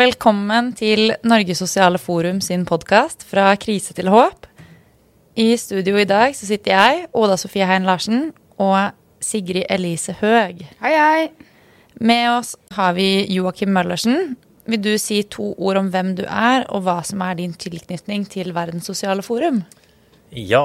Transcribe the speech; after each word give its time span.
Velkommen 0.00 0.70
til 0.72 1.10
Norges 1.28 1.58
Sosiale 1.60 1.98
Forum 2.00 2.38
sin 2.40 2.62
podkast 2.64 3.20
Fra 3.28 3.50
krise 3.60 3.92
til 3.92 4.08
håp. 4.08 4.46
I 5.36 5.58
studio 5.60 5.98
i 6.00 6.06
dag 6.08 6.32
så 6.38 6.46
sitter 6.48 6.72
jeg, 6.72 7.02
Oda 7.12 7.36
Sofie 7.36 7.66
Hein 7.68 7.84
Larsen, 7.84 8.30
og 8.56 8.94
Sigrid 9.20 9.66
Elise 9.68 10.14
Høeg. 10.22 10.62
Hei, 10.80 10.94
hei. 10.94 11.26
Med 12.00 12.30
oss 12.30 12.54
har 12.78 12.94
vi 12.96 13.26
Joakim 13.34 13.74
Møllersen. 13.76 14.38
Vil 14.70 14.80
du 14.86 14.94
si 15.02 15.20
to 15.28 15.50
ord 15.58 15.82
om 15.82 15.90
hvem 15.92 16.14
du 16.16 16.24
er, 16.24 16.64
og 16.70 16.86
hva 16.86 17.02
som 17.04 17.20
er 17.26 17.36
din 17.42 17.52
tilknytning 17.52 18.24
til 18.30 18.54
Verdens 18.56 18.88
Sosiale 18.88 19.26
Forum? 19.26 19.66
Ja. 20.32 20.64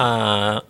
Jeg 0.00 0.64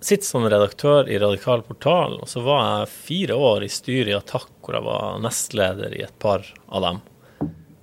sitter 0.00 0.26
som 0.26 0.48
redaktør 0.48 1.08
i 1.08 1.18
Radikal 1.18 1.62
portal, 1.62 2.18
og 2.22 2.28
så 2.28 2.40
var 2.44 2.60
jeg 2.64 2.88
fire 2.94 3.36
år 3.36 3.64
i 3.64 3.68
styret 3.72 4.12
i 4.12 4.16
Attack, 4.16 4.50
hvor 4.64 4.74
jeg 4.78 4.86
var 4.86 5.18
nestleder 5.22 5.94
i 5.96 6.02
et 6.06 6.18
par 6.22 6.46
av 6.68 6.86
dem. 6.86 7.00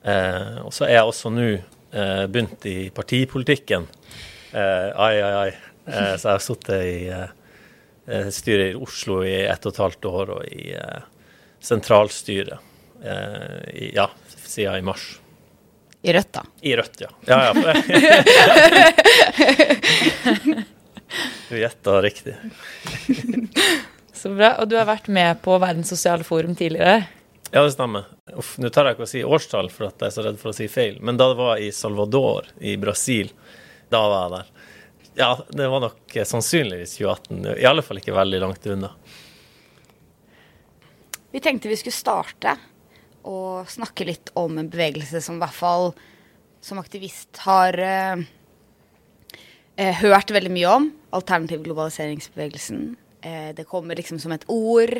Eh, 0.07 0.57
og 0.63 0.73
så 0.73 0.87
er 0.87 0.93
jeg 0.97 1.09
også 1.11 1.29
nå 1.33 1.47
eh, 1.53 2.25
begynt 2.31 2.65
i 2.69 2.89
partipolitikken. 2.95 3.85
Eh, 4.51 4.89
ai, 4.97 5.15
ai, 5.21 5.33
ai. 5.43 5.51
Eh, 5.85 6.15
så 6.17 6.23
jeg 6.23 6.33
har 6.33 6.43
sittet 6.43 6.81
i 6.87 6.97
eh, 7.13 8.29
styret 8.33 8.71
i 8.71 8.79
Oslo 8.81 9.21
i 9.27 9.45
ett 9.45 9.65
og 9.67 9.75
et 9.75 9.83
halvt 9.85 10.09
år, 10.09 10.25
og 10.39 10.41
i 10.49 10.73
eh, 10.77 11.01
sentralstyret 11.61 12.73
i, 12.97 13.91
ja, 13.93 14.07
siden 14.41 14.79
i 14.79 14.85
mars. 14.87 15.03
I 16.01 16.13
Rødt, 16.15 16.31
da? 16.33 16.41
I 16.65 16.71
Rødt, 16.79 17.01
ja. 17.03 17.09
ja, 17.29 17.53
ja. 17.53 17.53
du 21.49 21.59
gjetta 21.59 22.01
riktig. 22.01 22.35
Så 24.17 24.33
bra. 24.33 24.55
Og 24.61 24.69
du 24.69 24.75
har 24.79 24.87
vært 24.89 25.07
med 25.13 25.41
på 25.45 25.57
Verdens 25.61 25.91
sosiale 25.93 26.25
forum 26.25 26.55
tidligere? 26.57 27.05
Ja, 27.51 27.61
det 27.61 27.75
stemmer. 27.75 28.09
Uff, 28.35 28.57
nå 28.59 28.71
tør 28.73 28.89
jeg 28.89 28.97
ikke 28.97 29.05
å 29.05 29.09
si 29.09 29.23
årstall, 29.23 29.69
for 29.71 29.87
at 29.87 30.01
jeg 30.01 30.09
er 30.09 30.15
så 30.15 30.25
redd 30.25 30.39
for 30.41 30.51
å 30.51 30.57
si 30.57 30.67
feil. 30.71 30.97
Men 30.99 31.19
da 31.19 31.29
det 31.31 31.37
var 31.39 31.61
i 31.63 31.69
Salvador 31.71 32.49
i 32.59 32.75
Brasil, 32.81 33.29
da 33.93 34.01
var 34.03 34.25
jeg 34.25 34.33
der. 34.33 34.73
Ja, 35.17 35.29
det 35.49 35.69
var 35.71 35.85
nok 35.85 36.17
sannsynligvis 36.29 36.97
2018. 36.99 37.45
I 37.61 37.69
alle 37.69 37.85
fall 37.85 38.01
ikke 38.01 38.17
veldig 38.17 38.41
langt 38.43 38.67
unna. 38.69 38.91
Vi 41.31 41.41
tenkte 41.43 41.71
vi 41.71 41.77
skulle 41.79 41.95
starte 41.95 42.57
og 43.27 43.69
snakke 43.69 44.05
litt 44.07 44.31
om 44.39 44.59
en 44.59 44.69
bevegelse 44.71 45.21
som 45.23 45.39
i 45.39 45.43
hvert 45.43 45.57
fall 45.57 45.91
som 46.63 46.79
aktivist 46.81 47.41
har 47.45 47.77
eh, 49.77 49.93
hørt 50.03 50.33
veldig 50.33 50.53
mye 50.53 50.71
om. 50.71 50.87
Alternativ 51.17 51.63
globaliseringsbevegelsen. 51.65 52.81
Eh, 53.21 53.53
det 53.55 53.67
kommer 53.69 53.97
liksom 53.97 54.19
som 54.19 54.33
et 54.35 54.45
ord. 54.51 54.97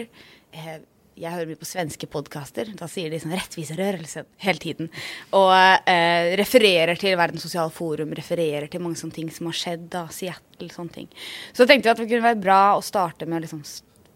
Eh, 0.52 0.78
jeg 1.18 1.34
hører 1.34 1.50
mye 1.50 1.58
på 1.58 1.66
svenske 1.66 2.08
podkaster. 2.14 2.70
Da 2.78 2.86
sier 2.90 3.10
de 3.10 3.18
sånn 3.18 3.34
'rettviserørelsen' 3.34 4.28
hele 4.44 4.62
tiden. 4.62 4.90
Og 5.34 5.54
eh, 5.90 6.36
refererer 6.38 7.00
til 7.00 7.18
Verdens 7.18 7.42
sosiale 7.42 7.74
forum, 7.74 8.14
refererer 8.14 8.70
til 8.70 8.84
mange 8.84 9.00
sånne 9.02 9.18
ting 9.18 9.32
som 9.34 9.50
har 9.50 9.58
skjedd. 9.58 9.90
da, 9.90 10.08
Seattle, 10.14 10.70
sånne 10.70 10.94
ting. 10.94 11.08
Så 11.54 11.66
tenkte 11.66 11.90
vi 11.90 11.96
at 11.96 11.98
det 11.98 12.10
kunne 12.10 12.30
være 12.30 12.44
bra 12.44 12.62
å 12.78 12.86
starte 12.86 13.26
med 13.26 13.42
liksom, 13.42 13.64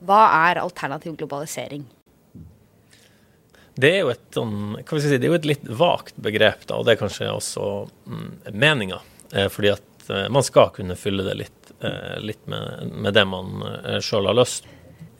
hva 0.06 0.22
er 0.50 0.62
alternativ 0.62 1.18
globalisering? 1.18 1.86
Det 3.81 3.90
er 3.96 4.02
jo 4.03 4.09
et, 4.12 4.25
sånn, 4.36 4.78
si, 4.86 5.16
det 5.16 5.25
er 5.25 5.31
jo 5.31 5.40
et 5.40 5.48
litt 5.48 5.66
vagt 5.66 6.18
begrep, 6.22 6.68
da, 6.68 6.78
og 6.78 6.86
det 6.86 6.94
er 6.94 7.02
kanskje 7.02 7.31
også 7.31 7.68
mm, 8.06 8.52
meninga. 8.53 9.00
Eh, 9.31 9.48
fordi 9.50 9.72
at 9.73 9.86
eh, 10.09 10.30
man 10.30 10.44
skal 10.44 10.69
kunne 10.69 10.95
fylle 10.95 11.23
det 11.23 11.35
litt, 11.35 11.71
eh, 11.80 12.19
litt 12.19 12.47
med, 12.47 12.91
med, 12.91 13.13
det 13.13 13.25
man 13.25 13.63
eh, 13.63 13.99
sjøl 14.03 14.30
har 14.30 14.38
lyst. 14.38 14.67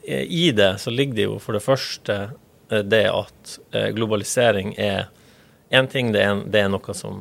I 0.02 0.50
det 0.50 0.78
så 0.82 0.90
ligger 0.90 1.14
det 1.14 1.26
jo 1.28 1.38
for 1.38 1.54
det 1.54 1.62
første 1.62 2.16
det 2.72 3.04
at 3.06 3.50
globalisering 3.94 4.72
er 4.80 5.04
én 5.70 5.86
ting, 5.86 6.08
det 6.10 6.24
er, 6.24 6.40
det 6.50 6.64
er 6.64 6.72
noe 6.72 6.94
som, 6.96 7.20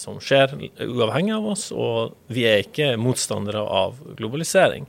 som, 0.00 0.16
skjer 0.22 0.54
uavhengig 0.86 1.34
av 1.36 1.50
oss, 1.52 1.66
og 1.76 2.14
vi 2.32 2.46
er 2.48 2.62
ikke 2.62 2.94
motstandere 2.96 3.60
av 3.60 3.98
globalisering. 4.16 4.86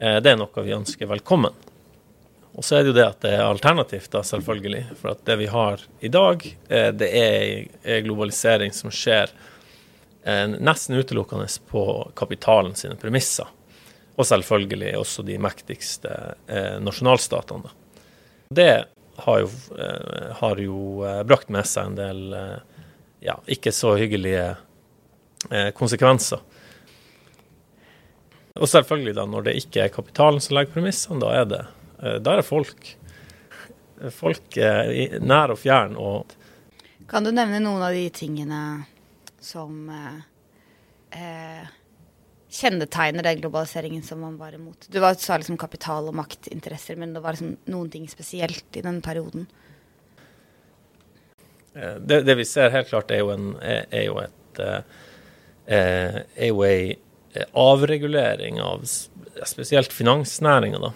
det 0.00 0.32
er 0.32 0.40
noe 0.40 0.66
vi 0.66 0.74
ønsker 0.74 1.12
velkommen. 1.12 1.54
Og 2.58 2.66
så 2.66 2.80
er 2.80 2.82
det 2.82 2.90
jo 2.90 2.98
det 2.98 3.06
at 3.06 3.22
det 3.22 3.36
er 3.36 3.44
alternativt, 3.44 4.10
da, 4.10 4.24
selvfølgelig. 4.26 4.84
For 4.98 5.12
at 5.12 5.22
det 5.28 5.38
vi 5.44 5.50
har 5.54 5.86
i 6.00 6.10
dag, 6.10 6.42
det 6.98 7.12
er 7.20 8.02
globalisering 8.02 8.74
som 8.74 8.90
skjer 8.90 9.30
nesten 10.24 10.96
utelukkende 10.96 11.46
på 11.68 11.82
kapitalen 12.16 12.72
sine 12.78 12.96
premisser. 12.96 13.50
Og 14.16 14.24
selvfølgelig 14.24 14.94
også 14.96 15.24
de 15.26 15.36
mektigste 15.42 16.12
eh, 16.46 16.78
nasjonalstatene. 16.80 17.72
Det 18.54 18.72
har 19.24 19.40
jo, 19.44 19.50
har 20.40 20.58
jo, 20.58 20.78
brakt 21.28 21.50
med 21.52 21.66
seg 21.68 21.92
en 21.92 21.98
del 21.98 22.22
ja, 23.22 23.36
ikke 23.46 23.70
så 23.70 23.92
hyggelige 23.94 24.56
konsekvenser. 25.78 26.40
Og 28.58 28.66
selvfølgelig, 28.70 29.14
da, 29.14 29.28
når 29.30 29.46
det 29.46 29.54
ikke 29.60 29.84
er 29.84 29.94
kapitalen 29.94 30.42
som 30.42 30.56
legger 30.56 30.74
premissene, 30.74 31.20
da 31.22 31.30
er 31.38 31.46
det 31.52 31.62
Eh, 32.04 32.14
da 32.14 32.32
er 32.32 32.42
det 32.42 32.48
folk. 32.48 32.96
Folk 34.12 34.56
nær 35.22 35.54
og 35.54 35.60
fjern. 35.60 35.94
Og 35.96 36.34
kan 37.08 37.24
du 37.24 37.30
nevne 37.32 37.62
noen 37.62 37.84
av 37.84 37.94
de 37.94 38.08
tingene 38.12 38.58
som 39.44 39.88
eh, 39.92 40.20
eh, 41.20 41.72
kjennetegner 42.54 43.26
den 43.26 43.42
globaliseringen 43.42 44.02
som 44.02 44.22
man 44.24 44.38
var 44.40 44.56
imot? 44.56 44.88
Du 44.88 44.98
var, 45.02 45.18
sa 45.20 45.38
liksom 45.40 45.58
kapital 45.60 46.10
og 46.10 46.16
maktinteresser, 46.18 46.98
men 47.00 47.14
det 47.14 47.22
var 47.24 47.36
liksom 47.36 47.56
noen 47.72 47.92
ting 47.92 48.08
spesielt 48.10 48.78
i 48.78 48.84
den 48.84 49.02
perioden? 49.04 49.46
Eh, 51.74 51.96
det, 52.00 52.22
det, 52.24 52.38
vi 52.40 52.48
ser 52.48 52.74
helt 52.74 52.90
klart, 52.90 53.12
er 53.12 53.24
jo, 53.24 53.32
en, 53.34 53.54
er, 53.60 54.04
jo 54.08 54.20
et 54.24 54.62
er 55.64 56.46
jo 56.46 56.60
ei 56.62 56.94
avregulering 57.58 58.60
av 58.62 58.84
spesielt 58.86 59.92
finansnæringa, 59.92 60.78
da 60.78 60.92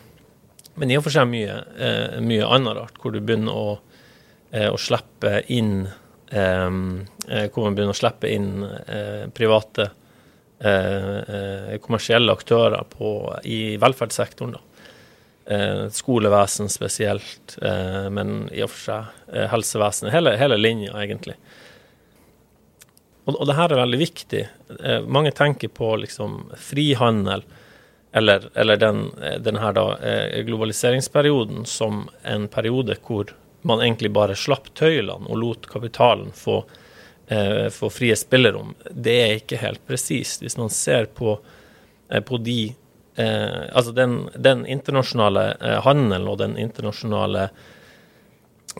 men 0.78 0.92
i 0.92 0.98
og 0.98 1.06
for 1.06 1.14
seg 1.14 1.28
mye, 1.30 1.54
eh, 1.78 2.18
mye 2.24 2.46
annet 2.46 2.76
rart, 2.78 2.98
hvor 3.02 3.14
du 3.14 3.20
begynner 3.20 3.54
å, 3.54 3.78
eh, 4.52 4.68
å 4.70 4.78
slippe 4.78 5.42
inn 5.48 5.86
eh, 5.86 5.92
eh 5.92 6.04
Hvor 6.28 7.64
man 7.64 7.76
begynner 7.76 7.94
å 7.94 7.98
slippe 7.98 8.28
inn 8.32 8.64
eh, 8.64 9.28
private 9.32 9.86
eh, 10.60 11.76
kommersielle 11.84 12.34
aktører 12.34 12.84
på, 12.92 13.12
i 13.44 13.76
velferdssektoren. 13.80 14.56
da. 14.58 14.64
skolevesen 15.90 16.68
spesielt, 16.68 17.54
men 18.12 18.50
i 18.52 18.60
og 18.60 18.68
for 18.68 18.82
seg 18.82 19.46
helsevesenet. 19.48 20.12
Hele, 20.12 20.34
hele 20.36 20.58
linja, 20.60 20.92
egentlig. 21.00 21.38
Og, 23.24 23.32
og 23.32 23.46
det 23.48 23.56
her 23.56 23.72
er 23.72 23.80
veldig 23.80 24.00
viktig. 24.02 24.42
mange 25.08 25.32
tenker 25.32 25.72
på 25.72 25.94
liksom 26.02 26.50
frihandel 26.60 27.46
eller, 28.12 28.50
eller 28.54 28.76
den, 28.76 29.10
denne 29.40 29.72
da, 29.72 29.98
eh, 29.98 30.42
globaliseringsperioden 30.44 31.64
som 31.66 32.08
en 32.22 32.48
periode 32.48 32.96
hvor 33.04 33.34
man 33.62 33.82
egentlig 33.82 34.10
bare 34.14 34.36
slapp 34.36 34.70
tøylene 34.78 35.28
og 35.28 35.40
lot 35.40 35.66
kapitalen 35.70 36.30
få, 36.34 36.62
eh, 37.26 37.68
få 37.74 37.90
frie 37.90 38.16
spillerom. 38.16 38.74
Det 38.90 39.16
er 39.22 39.34
ikke 39.38 39.62
helt 39.62 39.84
presist. 39.86 40.42
Hvis 40.42 40.58
man 40.58 40.70
ser 40.70 41.06
på, 41.06 41.38
eh, 42.10 42.20
på 42.20 42.38
de 42.42 42.74
eh, 43.16 43.64
Altså 43.74 43.92
den, 43.92 44.28
den 44.36 44.66
internasjonale 44.66 45.56
eh, 45.60 45.80
handelen 45.82 46.28
og 46.28 46.38
den 46.38 46.56
internasjonale 46.56 47.50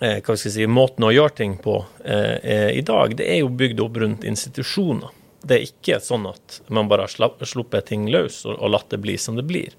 eh, 0.00 0.20
hva 0.22 0.36
skal 0.36 0.52
si, 0.54 0.66
måten 0.66 1.04
å 1.04 1.12
gjøre 1.12 1.34
ting 1.34 1.56
på 1.58 1.80
i 2.08 2.82
dag, 2.86 3.16
det 3.18 3.26
er 3.26 3.40
jo 3.40 3.48
bygd 3.50 3.80
opp 3.82 3.96
rundt 3.98 4.24
institusjoner. 4.24 5.10
Det 5.42 5.56
er 5.56 5.66
ikke 5.68 5.98
sånn 6.02 6.26
at 6.28 6.60
man 6.74 6.88
bare 6.90 7.06
har 7.06 7.46
sluppet 7.46 7.88
ting 7.90 8.08
løs 8.10 8.42
og, 8.46 8.58
og 8.58 8.72
latt 8.74 8.90
det 8.90 9.00
bli 9.02 9.16
som 9.18 9.38
det 9.38 9.46
blir. 9.48 9.74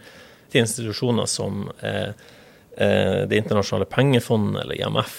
Til 0.50 0.64
institusjoner 0.64 1.28
som 1.30 1.68
eh, 1.86 2.10
eh, 2.10 2.28
Det 2.80 3.36
internasjonale 3.36 3.86
pengefondet 3.92 4.64
eller 4.64 4.80
IMF, 4.80 5.16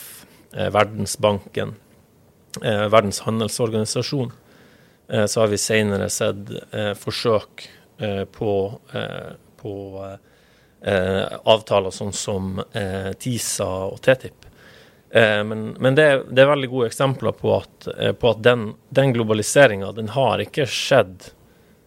eh, 0.56 0.70
Verdensbanken, 0.72 1.74
eh, 2.64 2.86
Verdens 2.88 3.20
handelsorganisasjon, 3.26 4.32
eh, 5.12 5.26
så 5.26 5.40
har 5.40 5.52
vi 5.52 5.58
senere 5.58 6.08
sett 6.10 6.50
eh, 6.72 6.94
forsøk 6.94 7.68
på, 8.32 8.52
på 9.60 9.72
avtaler 11.44 11.92
sånn 11.92 12.14
som 12.16 12.54
TISA 13.20 13.66
og 13.92 13.98
TTIP 14.00 14.46
Eh, 15.10 15.44
men, 15.44 15.70
men 15.78 15.94
det, 15.94 16.02
er, 16.02 16.22
det, 16.30 16.42
er 16.42 16.52
veldig 16.52 16.70
gode 16.70 16.90
eksempler 16.90 17.34
på 17.34 17.54
at, 17.56 17.88
eh, 17.98 18.12
på 18.14 18.30
at 18.30 18.42
den, 18.46 18.74
den 18.94 19.12
globaliseringa 19.16 19.90
den 19.96 20.12
har 20.14 20.42
ikke 20.42 20.68
skjedd 20.70 21.32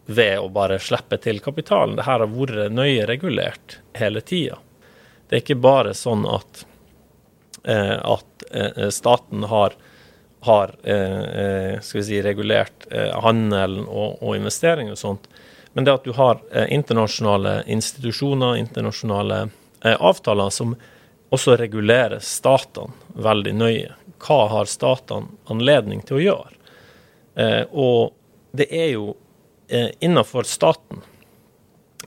ved 0.06 0.42
å 0.42 0.50
bare 0.52 0.82
slippe 0.84 1.18
til 1.24 1.40
kapitalen. 1.44 1.96
Det 1.96 2.08
her 2.08 2.20
har 2.26 2.32
vært 2.34 2.76
nøye 2.76 3.08
regulert 3.08 3.80
hele 3.96 4.22
tida. 4.22 4.60
Det 5.28 5.38
er 5.38 5.44
ikke 5.44 5.62
bare 5.64 5.96
sånn 5.98 6.28
at, 6.30 6.66
eh, 7.64 7.98
at 7.98 8.30
staten 8.94 9.48
har, 9.50 9.74
har 10.46 10.74
skal 10.84 11.98
vi 11.98 12.04
si, 12.06 12.20
regulert 12.22 12.84
handelen 13.24 13.88
og, 13.88 14.20
og 14.22 14.36
investering 14.36 14.92
og 14.94 15.00
sånt. 15.00 15.26
Men 15.74 15.88
det 15.88 15.96
at 15.96 16.06
du 16.06 16.12
har 16.14 16.44
internasjonale 16.68 17.64
institusjoner, 17.74 18.60
internasjonale 18.62 19.40
avtaler 19.82 20.52
som 20.54 20.76
også 21.34 21.56
regulerer 21.58 22.22
statene 22.22 22.94
veldig 23.26 23.54
nøye. 23.58 23.96
Hva 24.22 24.44
har 24.52 24.70
statene 24.70 25.34
anledning 25.52 26.04
til 26.06 26.20
å 26.20 26.24
gjøre? 26.28 26.54
Eh, 27.36 27.64
og 27.72 28.14
det 28.54 28.70
er 28.70 28.94
jo 28.94 29.14
eh, 29.68 29.90
innenfor 30.00 30.48
staten, 30.48 31.02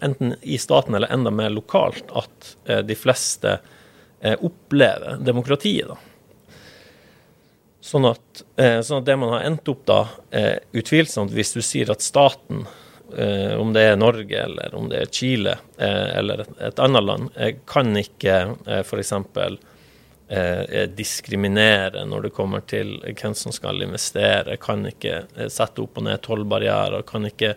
enten 0.00 0.34
i 0.42 0.58
staten 0.58 0.94
eller 0.94 1.12
enda 1.12 1.30
mer 1.30 1.50
lokalt, 1.50 2.10
at 2.12 2.56
eh, 2.64 2.78
de 2.78 2.94
fleste 2.94 3.58
eh, 4.20 4.36
opplever 4.40 5.16
demokratiet. 5.20 5.88
da. 5.88 5.96
Sånn 7.80 8.08
at, 8.08 8.42
eh, 8.56 8.80
sånn 8.80 9.02
at, 9.02 9.06
det 9.06 9.16
man 9.16 9.36
har 9.36 9.46
endt 9.46 9.68
opp 9.70 9.84
da, 9.86 10.00
utvilsomt 10.74 11.30
hvis 11.34 11.54
du 11.54 11.62
sier 11.62 11.92
at 11.94 12.02
staten, 12.02 12.66
om 13.06 13.70
det 13.70 13.84
er 13.86 13.96
Norge 13.96 14.34
eller 14.34 14.72
om 14.74 14.88
det 14.90 14.98
er 14.98 15.10
Chile 15.14 15.52
eller 15.78 16.40
et, 16.42 16.48
et, 16.58 16.80
annet 16.82 17.04
land, 17.04 17.28
kan 17.70 17.94
ikke 17.96 18.34
eh, 18.66 18.82
f.eks. 18.82 19.12
Diskriminere 20.98 22.02
når 22.10 22.26
det 22.26 22.32
kommer 22.34 22.64
til 22.66 22.96
hvem 23.06 23.36
som 23.38 23.54
skal 23.54 23.78
investere, 23.86 24.58
kan 24.58 24.82
ikke 24.90 25.20
sette 25.46 25.84
opp 25.84 26.00
og 26.00 26.08
ned 26.08 26.18
tollbarrierer, 26.26 27.06
kan 27.06 27.30
ikke, 27.30 27.54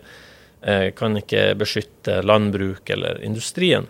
kan 0.60 1.16
ikke 1.16 1.54
beskytte 1.56 2.18
landbruk 2.20 2.90
eller 2.92 3.22
industrien. 3.24 3.86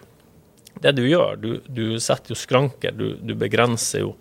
Det 0.80 0.92
du 0.92 1.02
gjør, 1.08 1.36
du, 1.36 1.48
du 1.66 2.00
setter 2.00 2.32
jo 2.32 2.38
skranker, 2.38 2.94
du, 2.94 3.16
du 3.20 3.34
begrenser 3.34 4.04
jo 4.04 4.14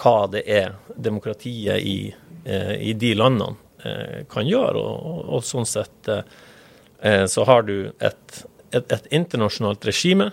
hva 0.00 0.26
det 0.30 0.44
er 0.50 0.74
demokratiet 0.96 1.82
i, 1.82 2.14
eh, 2.44 2.74
i 2.90 2.94
de 2.98 3.12
landene 3.18 3.56
eh, 3.84 4.22
kan 4.30 4.46
gjøre. 4.48 4.80
Og, 4.80 5.10
og, 5.10 5.20
og 5.36 5.44
sånn 5.46 5.68
sett 5.68 6.10
eh, 6.10 7.26
så 7.30 7.44
har 7.48 7.66
du 7.68 7.76
et, 7.98 8.40
et, 8.70 8.86
et, 8.88 9.10
internasjonalt 9.12 9.84
regime 9.86 10.30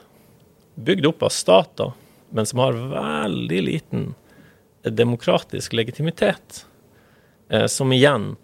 bygd 0.80 1.10
opp 1.12 1.28
av 1.28 1.36
stater, 1.36 1.92
men 2.32 2.48
som 2.48 2.64
har 2.64 2.80
veldig 2.94 3.62
liten 3.68 4.12
demokratisk 4.82 5.76
legitimitet. 5.78 6.66
som 7.68 7.92
igjen 7.92 8.38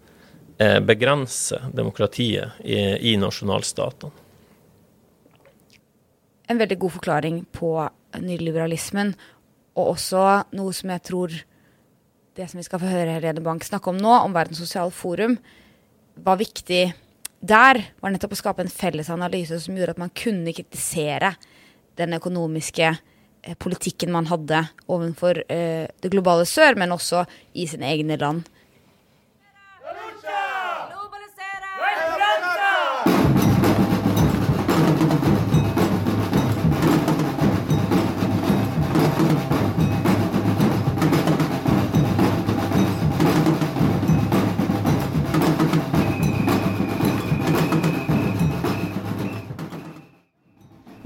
begrenser 0.58 1.68
demokratiet 1.70 2.58
i, 2.66 2.78
i 3.12 3.16
nasjonalstatene. 3.20 4.24
En 6.48 6.58
veldig 6.58 6.78
god 6.82 6.94
forklaring 6.96 7.42
på 7.54 7.70
nyliberalismen 8.18 9.12
og 9.78 9.92
også 9.94 10.24
noe 10.58 10.74
som 10.74 10.90
jeg 10.94 11.04
tror 11.06 11.34
det 12.38 12.46
som 12.50 12.60
vi 12.60 12.66
skal 12.66 12.80
få 12.82 12.90
høre 12.90 13.16
Helene 13.16 13.42
Bank 13.42 13.66
snakke 13.66 13.90
om 13.90 13.98
nå, 13.98 14.14
om 14.22 14.34
Verdens 14.34 14.60
sosiale 14.62 14.94
forum, 14.94 15.36
var 16.18 16.38
viktig 16.38 16.82
der, 17.38 17.80
var 18.02 18.12
nettopp 18.14 18.34
å 18.34 18.40
skape 18.40 18.64
en 18.64 18.72
felles 18.72 19.10
analyse 19.14 19.58
som 19.62 19.76
gjorde 19.78 19.94
at 19.94 20.02
man 20.02 20.14
kunne 20.14 20.54
kritisere 20.54 21.32
den 21.98 22.14
økonomiske 22.18 22.88
eh, 22.90 23.56
politikken 23.58 24.14
man 24.14 24.26
hadde 24.30 24.64
overfor 24.90 25.42
eh, 25.46 25.86
det 25.86 26.12
globale 26.14 26.46
sør, 26.46 26.78
men 26.78 26.94
også 26.94 27.24
i 27.58 27.66
sine 27.70 27.90
egne 27.90 28.18
land. 28.18 28.46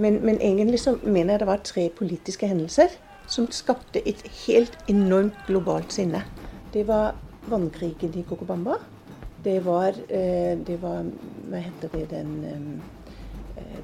Men, 0.02 0.18
men, 0.26 0.40
egentlig 0.40 0.80
så 0.82 0.96
mener 1.02 1.34
jeg 1.34 1.40
det 1.42 1.46
var 1.46 1.60
tre 1.64 1.84
politiske 1.98 2.48
hendelser 2.50 2.88
som 3.30 3.46
skapte 3.54 4.02
et 4.08 4.22
helt 4.46 4.78
enormt 4.90 5.38
globalt 5.46 5.92
sinne. 5.94 6.24
Det 6.74 6.86
var 6.88 7.14
vannkrigen 7.50 8.14
i 8.18 8.24
Kokobamba. 8.28 8.74
Det 9.44 9.64
var, 9.64 9.88
eh, 10.08 10.58
det 10.66 10.82
var 10.82 11.04
Hva 11.50 11.56
heter 11.58 11.88
det 11.94 12.10
den 12.10 12.30
eh, 12.46 12.60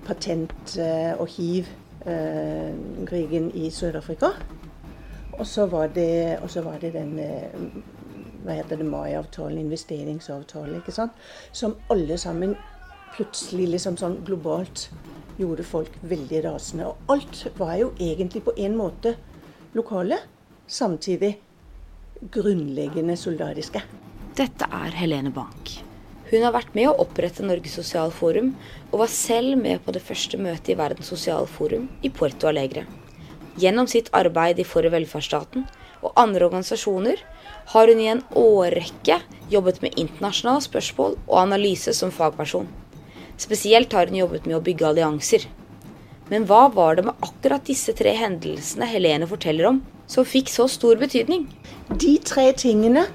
patent- 0.07 0.79
og 1.19 1.29
hiv-krigen 1.37 1.67
i 3.55 3.71
Sør-Afrika. 3.71 4.27
Og 5.39 5.47
så 5.47 5.67
var 5.67 5.87
det, 5.87 6.39
det 6.81 6.93
den 6.93 7.21
hva 8.45 8.57
heter 8.57 8.81
det, 8.81 8.87
Mai-avtalen, 8.87 9.59
investeringsavtalen, 9.59 10.81
ikke 10.81 10.95
sant? 10.95 11.13
som 11.53 11.77
alle 11.91 12.19
sammen 12.19 12.57
plutselig 13.17 13.69
liksom 13.75 13.97
sånn 14.01 14.19
globalt 14.27 14.89
gjorde 15.39 15.67
folk 15.67 15.95
veldig 16.03 16.45
rasende. 16.45 16.91
Og 16.91 17.13
alt 17.15 17.45
var 17.59 17.77
jo 17.81 17.93
egentlig 17.99 18.45
på 18.47 18.55
en 18.59 18.77
måte 18.79 19.15
lokale, 19.77 20.21
samtidig 20.67 21.37
grunnleggende 22.35 23.17
solidariske. 23.17 23.83
Dette 24.39 24.67
er 24.71 24.97
Helene 24.99 25.31
Bank. 25.35 25.79
Hun 26.29 26.43
har 26.45 26.53
vært 26.53 26.75
med 26.77 26.91
å 26.91 26.99
opprette 27.01 27.47
Norges 27.47 27.79
sosialforum, 27.79 28.53
og 28.91 29.01
var 29.01 29.13
selv 29.13 29.57
med 29.61 29.81
på 29.85 29.95
det 29.97 30.03
første 30.05 30.37
møtet 30.41 30.75
i 30.75 30.77
Verdens 30.79 31.09
sosialforum 31.09 31.87
i 32.05 32.11
Puerto 32.13 32.51
Alegre. 32.51 32.85
Gjennom 33.59 33.89
sitt 33.91 34.11
arbeid 34.15 34.61
i 34.61 34.67
For 34.69 34.87
velferdsstaten 34.87 35.65
og 36.05 36.13
andre 36.21 36.47
organisasjoner 36.47 37.23
har 37.73 37.91
hun 37.91 38.03
i 38.03 38.11
en 38.13 38.21
årrekke 38.39 39.19
jobbet 39.51 39.81
med 39.83 39.97
internasjonale 39.99 40.63
spørsmål 40.69 41.17
og 41.25 41.41
analyse 41.41 41.95
som 41.97 42.13
fagperson. 42.15 42.69
Spesielt 43.39 43.93
har 43.95 44.11
hun 44.11 44.19
jobbet 44.19 44.49
med 44.49 44.59
å 44.59 44.65
bygge 44.65 44.89
allianser. 44.89 45.47
Men 46.29 46.45
hva 46.49 46.67
var 46.75 46.99
det 46.99 47.07
med 47.07 47.23
akkurat 47.25 47.65
disse 47.65 47.95
tre 47.97 48.13
hendelsene 48.19 48.89
Helene 48.91 49.29
forteller 49.31 49.71
om, 49.71 49.79
som 50.11 50.27
fikk 50.27 50.51
så 50.53 50.67
stor 50.69 50.99
betydning? 51.01 51.47
De 51.89 52.17
tre 52.27 52.51
tingene 52.59 53.07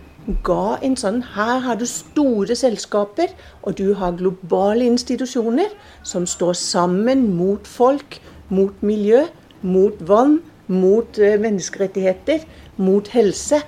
ga 0.47 0.77
en 0.81 0.95
sånn 0.95 1.19
Her 1.35 1.59
har 1.65 1.77
du 1.77 1.85
store 1.89 2.55
selskaper, 2.55 3.33
og 3.61 3.75
du 3.77 3.93
har 3.99 4.15
globale 4.17 4.87
institusjoner 4.87 5.75
som 6.07 6.25
står 6.29 6.55
sammen 6.57 7.27
mot 7.37 7.67
folk, 7.67 8.19
mot 8.49 8.79
miljø, 8.81 9.25
mot 9.61 9.99
vann, 10.07 10.39
mot 10.67 11.19
eh, 11.19 11.35
menneskerettigheter, 11.39 12.47
mot 12.79 13.07
helse, 13.11 13.59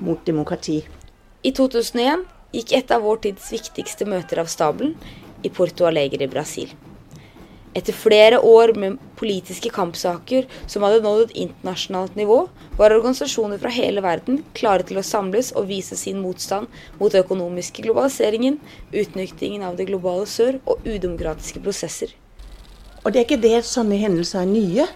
mot 0.00 0.24
demokrati. 0.24 0.80
I 1.44 1.52
2001 1.56 2.24
gikk 2.56 2.72
et 2.80 2.90
av 2.92 3.04
vår 3.04 3.20
tids 3.28 3.52
viktigste 3.52 4.08
møter 4.08 4.40
av 4.42 4.48
stabelen 4.50 4.96
i 5.42 5.50
Porto 5.50 5.88
Alegre 5.88 6.26
i 6.26 6.30
Brasil. 6.30 6.72
Etter 7.70 7.94
flere 7.94 8.40
år 8.42 8.72
med 8.74 8.96
politiske 9.18 9.70
kampsaker 9.70 10.48
som 10.66 10.82
hadde 10.82 11.04
nådd 11.04 11.28
et 11.28 11.36
internasjonalt 11.44 12.16
nivå, 12.18 12.40
var 12.78 12.90
organisasjoner 12.96 13.60
fra 13.62 13.70
hele 13.70 14.02
verden 14.02 14.40
klare 14.58 14.82
til 14.88 14.98
å 14.98 15.04
samles 15.06 15.52
og 15.54 15.68
vise 15.68 15.94
sin 15.98 16.18
motstand 16.18 16.66
mot 16.98 17.12
den 17.14 17.22
økonomiske 17.22 17.84
globaliseringen, 17.84 18.58
utnyttingen 18.90 19.62
av 19.68 19.78
det 19.78 19.86
globale 19.92 20.26
sør 20.26 20.58
og 20.64 20.82
udemokratiske 20.82 21.62
prosesser. 21.62 22.10
Og 23.04 23.12
det 23.12 23.20
er 23.20 23.28
ikke 23.28 23.44
det 23.44 23.62
sånne 23.68 24.00
hendelser 24.02 24.42
er 24.42 24.50
nye, 24.50 24.88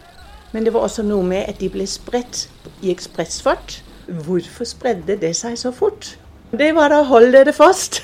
men 0.51 0.67
det 0.67 0.75
var 0.75 0.89
også 0.89 1.07
noe 1.07 1.23
med 1.27 1.47
at 1.51 1.63
de 1.63 1.71
ble 1.71 1.87
spredt 1.87 2.49
i 2.83 2.91
ekspressfart. 2.91 3.79
Hvorfor 4.27 4.67
spredde 4.67 5.15
det 5.23 5.33
seg 5.39 5.55
så 5.63 5.71
fort? 5.75 6.17
Det 6.51 6.75
var 6.75 6.91
da 6.91 7.05
hold 7.07 7.33
dere 7.35 7.55
fast. 7.55 8.03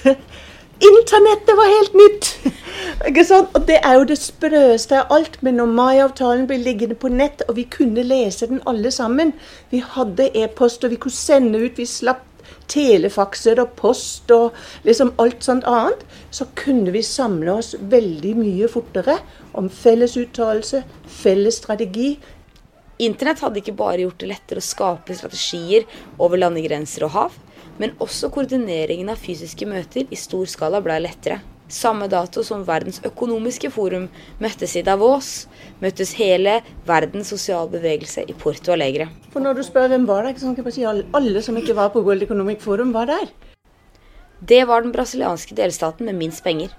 Internettet 0.81 1.57
var 1.57 1.69
helt 1.69 1.95
nytt! 1.95 2.29
Ikke 3.09 3.25
sant? 3.29 3.53
Og 3.57 3.67
det 3.69 3.77
er 3.85 3.99
jo 3.99 4.07
det 4.09 4.17
sprøeste 4.21 4.97
av 5.03 5.13
alt. 5.13 5.37
Men 5.45 5.59
når 5.61 5.75
Mai-avtalen 5.77 6.47
ble 6.49 6.57
liggende 6.63 6.97
på 6.97 7.11
nett, 7.13 7.45
og 7.49 7.59
vi 7.59 7.67
kunne 7.69 8.05
lese 8.07 8.49
den 8.49 8.63
alle 8.71 8.93
sammen 8.95 9.35
Vi 9.71 9.83
hadde 9.85 10.31
e-post, 10.41 10.85
og 10.85 10.95
vi 10.95 11.01
kunne 11.03 11.17
sende 11.17 11.61
ut. 11.61 11.77
Vi 11.77 11.87
slapp 11.89 12.25
telefakser 12.71 13.61
og 13.61 13.75
post 13.79 14.31
og 14.35 14.57
liksom 14.87 15.13
alt 15.21 15.45
sånt 15.45 15.69
annet. 15.69 16.01
Så 16.33 16.49
kunne 16.57 16.95
vi 16.97 17.05
samle 17.05 17.59
oss 17.61 17.75
veldig 17.81 18.35
mye 18.41 18.71
fortere 18.73 19.19
om 19.59 19.69
felles 19.69 20.17
uttalelse, 20.17 20.83
felles 21.21 21.61
strategi. 21.61 22.15
Internett 23.01 23.45
hadde 23.45 23.61
ikke 23.61 23.77
bare 23.77 24.05
gjort 24.05 24.21
det 24.23 24.33
lettere 24.33 24.65
å 24.65 24.71
skape 24.71 25.17
strategier 25.17 25.87
over 26.21 26.41
landegrenser 26.41 27.05
og 27.09 27.17
hav 27.17 27.39
men 27.81 27.97
også 28.05 28.29
koordineringen 28.33 29.09
av 29.09 29.21
fysiske 29.21 29.67
møter 29.69 30.05
i 30.13 30.19
stor 30.19 30.45
skala 30.53 30.83
ble 30.85 30.99
lettere. 31.01 31.41
Samme 31.71 32.09
dato 32.11 32.43
som 32.43 32.65
Verdens 32.67 32.99
økonomiske 33.07 33.71
forum 33.71 34.09
møttes 34.43 34.75
i 34.77 34.83
Davos, 34.83 35.47
møttes 35.79 36.17
hele 36.19 36.57
verdens 36.89 37.31
sosiale 37.31 37.71
bevegelse 37.71 38.25
i 38.27 38.35
Porto 38.35 38.75
Alegre. 38.75 39.07
For 39.31 39.43
når 39.45 39.61
du 39.61 39.63
spør 39.63 39.93
hvem 39.93 40.09
var 40.09 40.27
der, 40.27 40.35
kan 40.35 40.57
ikke 40.59 40.75
si 40.75 40.85
alle 40.89 41.43
som 41.47 41.61
ikke 41.61 41.79
var 41.79 41.93
på 41.95 42.03
World 42.03 42.27
Economic 42.27 42.59
Forum, 42.65 42.91
var 42.93 43.07
der. 43.13 43.31
Det 44.41 44.65
var 44.67 44.83
den 44.83 44.93
brasilianske 44.93 45.55
delstaten 45.55 46.11
med 46.11 46.19
minst 46.19 46.43
penger. 46.43 46.75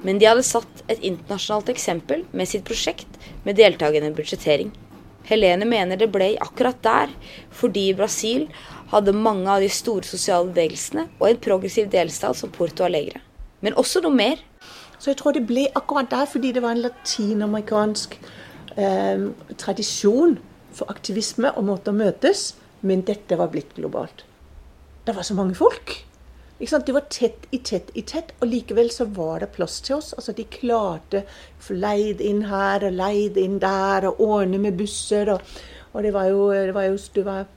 Men 0.00 0.20
de 0.20 0.30
hadde 0.30 0.46
satt 0.46 0.84
et 0.86 1.02
internasjonalt 1.02 1.68
eksempel 1.74 2.22
med 2.32 2.48
sitt 2.48 2.62
prosjekt 2.68 3.18
med 3.44 3.58
deltakende 3.58 4.14
budsjettering. 4.14 4.70
Helene 5.28 5.66
mener 5.68 5.98
det 5.98 6.08
ble 6.12 6.32
akkurat 6.40 6.78
der, 6.86 7.10
fordi 7.50 7.90
Brasil 7.98 8.46
hadde 8.90 9.14
mange 9.14 9.48
av 9.50 9.62
de 9.62 9.70
store 9.72 10.06
sosiale 10.06 10.50
bevegelsene 10.50 11.06
og 11.18 11.26
en 11.28 11.42
progressiv 11.42 11.90
delstat 11.92 12.38
som 12.38 12.52
Porto 12.54 12.84
Alegre. 12.86 13.22
Men 13.60 13.76
også 13.78 14.02
noe 14.04 14.14
mer. 14.14 14.40
Så 14.98 15.12
jeg 15.12 15.20
tror 15.20 15.36
det 15.36 15.46
ble 15.48 15.68
akkurat 15.78 16.10
der 16.12 16.28
fordi 16.28 16.52
det 16.56 16.62
var 16.64 16.76
en 16.76 16.84
latinamerikansk 16.84 18.18
eh, 18.76 19.28
tradisjon 19.60 20.36
for 20.76 20.92
aktivisme 20.92 21.52
og 21.56 21.66
måte 21.70 21.92
å 21.92 21.96
møtes, 21.96 22.52
men 22.86 23.04
dette 23.06 23.38
var 23.40 23.50
blitt 23.52 23.72
globalt. 23.76 24.24
Det 25.06 25.16
var 25.16 25.26
så 25.26 25.36
mange 25.36 25.56
folk. 25.58 25.96
De 26.60 26.92
var 26.92 27.06
tett 27.08 27.46
i 27.56 27.58
tett 27.64 27.88
i 27.96 28.02
tett, 28.04 28.34
og 28.40 28.50
likevel 28.50 28.90
så 28.92 29.06
var 29.16 29.40
det 29.40 29.54
plass 29.54 29.78
til 29.80 29.96
oss. 29.96 30.10
Altså 30.12 30.34
De 30.36 30.44
klarte 30.44 31.22
å 31.22 31.62
få 31.64 31.76
leid 31.78 32.20
inn 32.20 32.42
her 32.50 32.84
og 32.84 32.98
leid 32.98 33.38
inn 33.40 33.56
der, 33.62 34.04
og 34.10 34.20
ordne 34.20 34.60
med 34.60 34.76
busser. 34.76 35.32
Og, 35.32 35.54
og 35.94 36.04
det 36.04 36.12
var 36.12 36.28
jo, 36.28 36.50
det 36.52 36.76
var 36.76 36.90
jo 36.90 36.98
det 37.14 37.24
var 37.24 37.48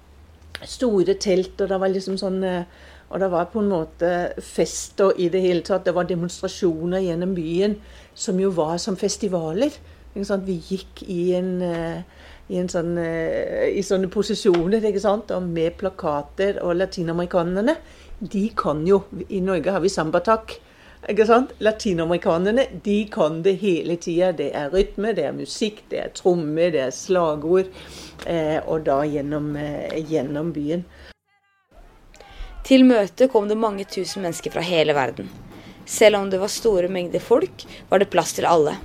store 0.61 1.17
telt, 1.19 1.59
og 1.61 1.69
det 1.71 1.79
var 1.81 1.91
liksom 1.91 2.19
sånn 2.21 2.43
eh, 2.47 2.65
Og 3.13 3.19
det 3.21 3.29
var 3.29 3.49
på 3.51 3.61
en 3.61 3.69
måte 3.69 4.09
fester 4.41 5.11
i 5.21 5.27
det 5.29 5.41
hele 5.43 5.61
tatt. 5.61 5.83
Det 5.85 5.93
var 5.93 6.07
demonstrasjoner 6.09 7.03
gjennom 7.03 7.35
byen 7.37 7.75
som 8.17 8.39
jo 8.41 8.49
var 8.49 8.79
som 8.81 8.95
festivaler. 8.97 9.69
Vi 10.15 10.55
gikk 10.57 11.03
i 11.05 11.35
en 11.37 11.61
i, 12.51 12.59
en 12.59 12.69
sånn, 12.69 12.97
eh, 12.99 13.69
i, 13.71 13.83
sånne 13.85 14.09
posisjoner? 14.11 14.83
Og 14.83 15.47
med 15.47 15.77
plakater. 15.79 16.59
Og 16.63 16.75
latinamerikanerne, 16.77 17.77
de 18.19 18.49
kan 18.55 18.85
jo 18.87 19.03
I 19.29 19.41
Norge 19.43 19.71
har 19.71 19.83
vi 19.83 19.89
sambatak. 19.89 20.59
Ikke 21.11 21.25
sant? 21.27 21.49
Latinamerikanerne 21.59 22.63
de 22.83 22.97
kan 23.11 23.41
det 23.43 23.57
hele 23.59 23.97
tida. 23.99 24.31
Det 24.31 24.51
er 24.55 24.71
rytme, 24.71 25.11
det 25.15 25.25
er 25.27 25.35
musikk, 25.35 25.81
det 25.91 25.99
er 25.99 26.13
trommer, 26.15 26.71
det 26.71 26.85
er 26.85 26.93
slagord. 26.95 27.71
Eh, 28.25 28.59
og 28.63 28.85
da 28.87 29.01
gjennom, 29.03 29.55
eh, 29.59 29.99
gjennom 30.07 30.53
byen. 30.55 30.85
Til 32.63 32.85
møtet 32.87 33.31
kom 33.33 33.49
det 33.49 33.59
mange 33.59 33.83
tusen 33.83 34.23
mennesker 34.23 34.53
fra 34.53 34.63
hele 34.63 34.95
verden. 34.95 35.27
Selv 35.85 36.21
om 36.21 36.29
det 36.29 36.39
var 36.39 36.47
store 36.47 36.87
mengder 36.87 37.19
folk, 37.19 37.65
var 37.89 37.99
det 37.99 38.09
plass 38.09 38.31
til 38.33 38.47
alle. 38.47 38.77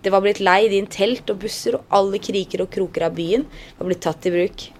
Det 0.00 0.10
var 0.10 0.22
blitt 0.24 0.40
leid 0.40 0.72
inn 0.72 0.86
telt 0.86 1.28
og 1.28 1.42
busser, 1.42 1.76
og 1.76 1.84
alle 1.90 2.18
kriker 2.18 2.62
og 2.64 2.70
kroker 2.72 3.04
av 3.04 3.14
byen 3.18 3.44
var 3.76 3.90
blitt 3.90 4.00
tatt 4.00 4.24
i 4.24 4.32
bruk. 4.32 4.70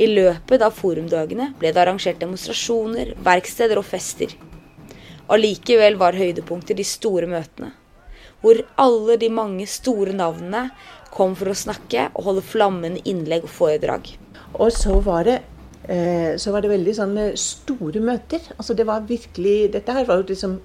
I 0.00 0.06
løpet 0.08 0.62
av 0.64 0.72
forumdagene 0.72 1.52
ble 1.58 1.74
det 1.74 1.82
arrangert 1.82 2.22
demonstrasjoner, 2.22 3.12
verksteder 3.20 3.76
og 3.76 3.84
fester. 3.84 4.32
Allikevel 5.32 5.96
var 5.96 6.16
høydepunktet 6.18 6.76
de 6.76 6.84
store 6.84 7.28
møtene, 7.30 7.70
hvor 8.42 8.60
alle 8.80 9.16
de 9.20 9.30
mange 9.32 9.64
store 9.70 10.12
navnene 10.12 10.66
kom 11.14 11.32
for 11.38 11.48
å 11.48 11.56
snakke 11.56 12.10
og 12.12 12.28
holde 12.28 12.44
flammende 12.44 13.00
innlegg 13.08 13.46
og 13.46 13.54
foredrag. 13.54 14.10
Og 14.58 14.72
så 14.74 14.98
var 15.00 15.24
det, 15.24 15.38
eh, 15.88 16.36
så 16.36 16.52
var 16.52 16.60
det 16.60 16.74
veldig 16.74 16.94
sånne 16.94 17.24
store 17.40 18.02
møter. 18.04 18.40
Altså 18.58 18.74
det 18.74 18.86
var 18.86 19.08
virkelig, 19.08 19.72
Dette 19.72 19.92
her 19.92 20.04
var 20.04 20.20
jo 20.20 20.28
det 20.28 20.38
som 20.38 20.60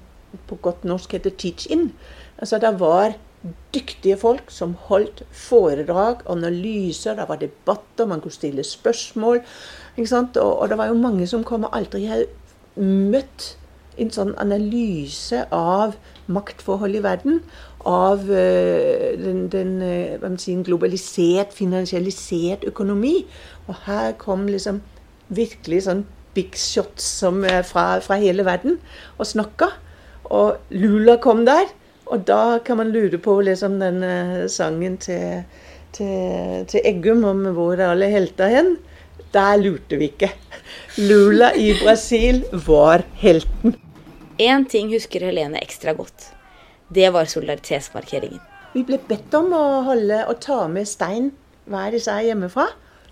på 0.48 0.60
godt 0.62 0.84
norsk 0.84 1.14
heter 1.14 1.32
teach 1.32 1.68
in. 1.72 1.94
Altså 2.38 2.60
det 2.60 2.80
var 2.80 3.16
dyktige 3.74 4.18
folk 4.20 4.52
som 4.52 4.76
holdt 4.90 5.24
foredrag, 5.32 6.26
analyser, 6.28 7.16
det 7.16 7.30
var 7.30 7.40
debatter, 7.40 8.06
man 8.06 8.22
kunne 8.22 8.36
stille 8.36 8.64
spørsmål. 8.64 9.42
Og, 9.98 10.36
og, 10.36 10.70
det 10.70 10.78
var 10.78 10.88
jo 10.88 11.00
mange 11.00 11.28
som 11.28 11.44
kom 11.44 11.64
og 11.64 11.76
aldri 11.76 12.06
hadde 12.06 12.28
møtt 12.76 13.56
en 14.00 14.14
sånn 14.14 14.36
analyse 14.42 15.44
av 15.56 15.98
maktforhold 16.32 17.00
i 17.00 17.04
verden. 17.04 17.42
Av 17.88 18.24
uh, 18.28 19.10
den, 19.20 19.48
den 19.52 19.76
uh, 19.82 20.30
si, 20.42 20.56
globalisert, 20.68 21.54
finansialisert 21.56 22.66
økonomi. 22.70 23.24
Og 23.68 23.76
her 23.88 24.16
kom 24.22 24.48
liksom 24.50 24.82
virkelig 25.34 25.86
sånn 25.88 26.06
big 26.36 26.58
shots 26.60 27.08
uh, 27.24 27.62
fra, 27.68 27.86
fra 28.04 28.20
hele 28.22 28.46
verden 28.48 28.80
og 29.18 29.30
snakka. 29.30 29.72
Og 30.30 30.76
Lula 30.76 31.18
kom 31.24 31.46
der. 31.48 31.70
Og 32.10 32.26
da 32.26 32.60
kan 32.66 32.80
man 32.80 32.94
lure 32.94 33.20
på 33.22 33.36
liksom 33.46 33.78
denne 33.82 34.48
sangen 34.50 34.98
til, 35.02 35.44
til, 35.94 36.66
til 36.70 36.88
Eggum 36.90 37.22
om 37.30 37.44
hvor 37.54 37.76
er 37.78 37.92
alle 37.92 38.10
helter 38.10 38.50
hen. 38.50 38.74
Der 39.34 39.60
lurte 39.62 40.00
vi 40.02 40.10
ikke. 40.10 40.32
Lula 41.10 41.52
i 41.54 41.70
Brasil 41.78 42.42
var 42.66 43.06
helten. 43.22 43.78
Én 44.40 44.64
ting 44.72 44.88
husker 44.94 45.20
Helene 45.28 45.60
ekstra 45.60 45.92
godt. 45.94 46.30
Det 46.88 47.10
var 47.12 47.28
solidaritetsmarkeringen. 47.28 48.40
Vi 48.72 48.86
ble 48.88 49.00
bedt 49.10 49.34
om 49.36 49.52
å 49.52 49.82
holde 49.84 50.22
å 50.32 50.36
ta 50.40 50.62
med 50.72 50.88
stein 50.88 51.34
hver 51.68 51.98
især 51.98 52.22
hjemmefra. 52.24 52.70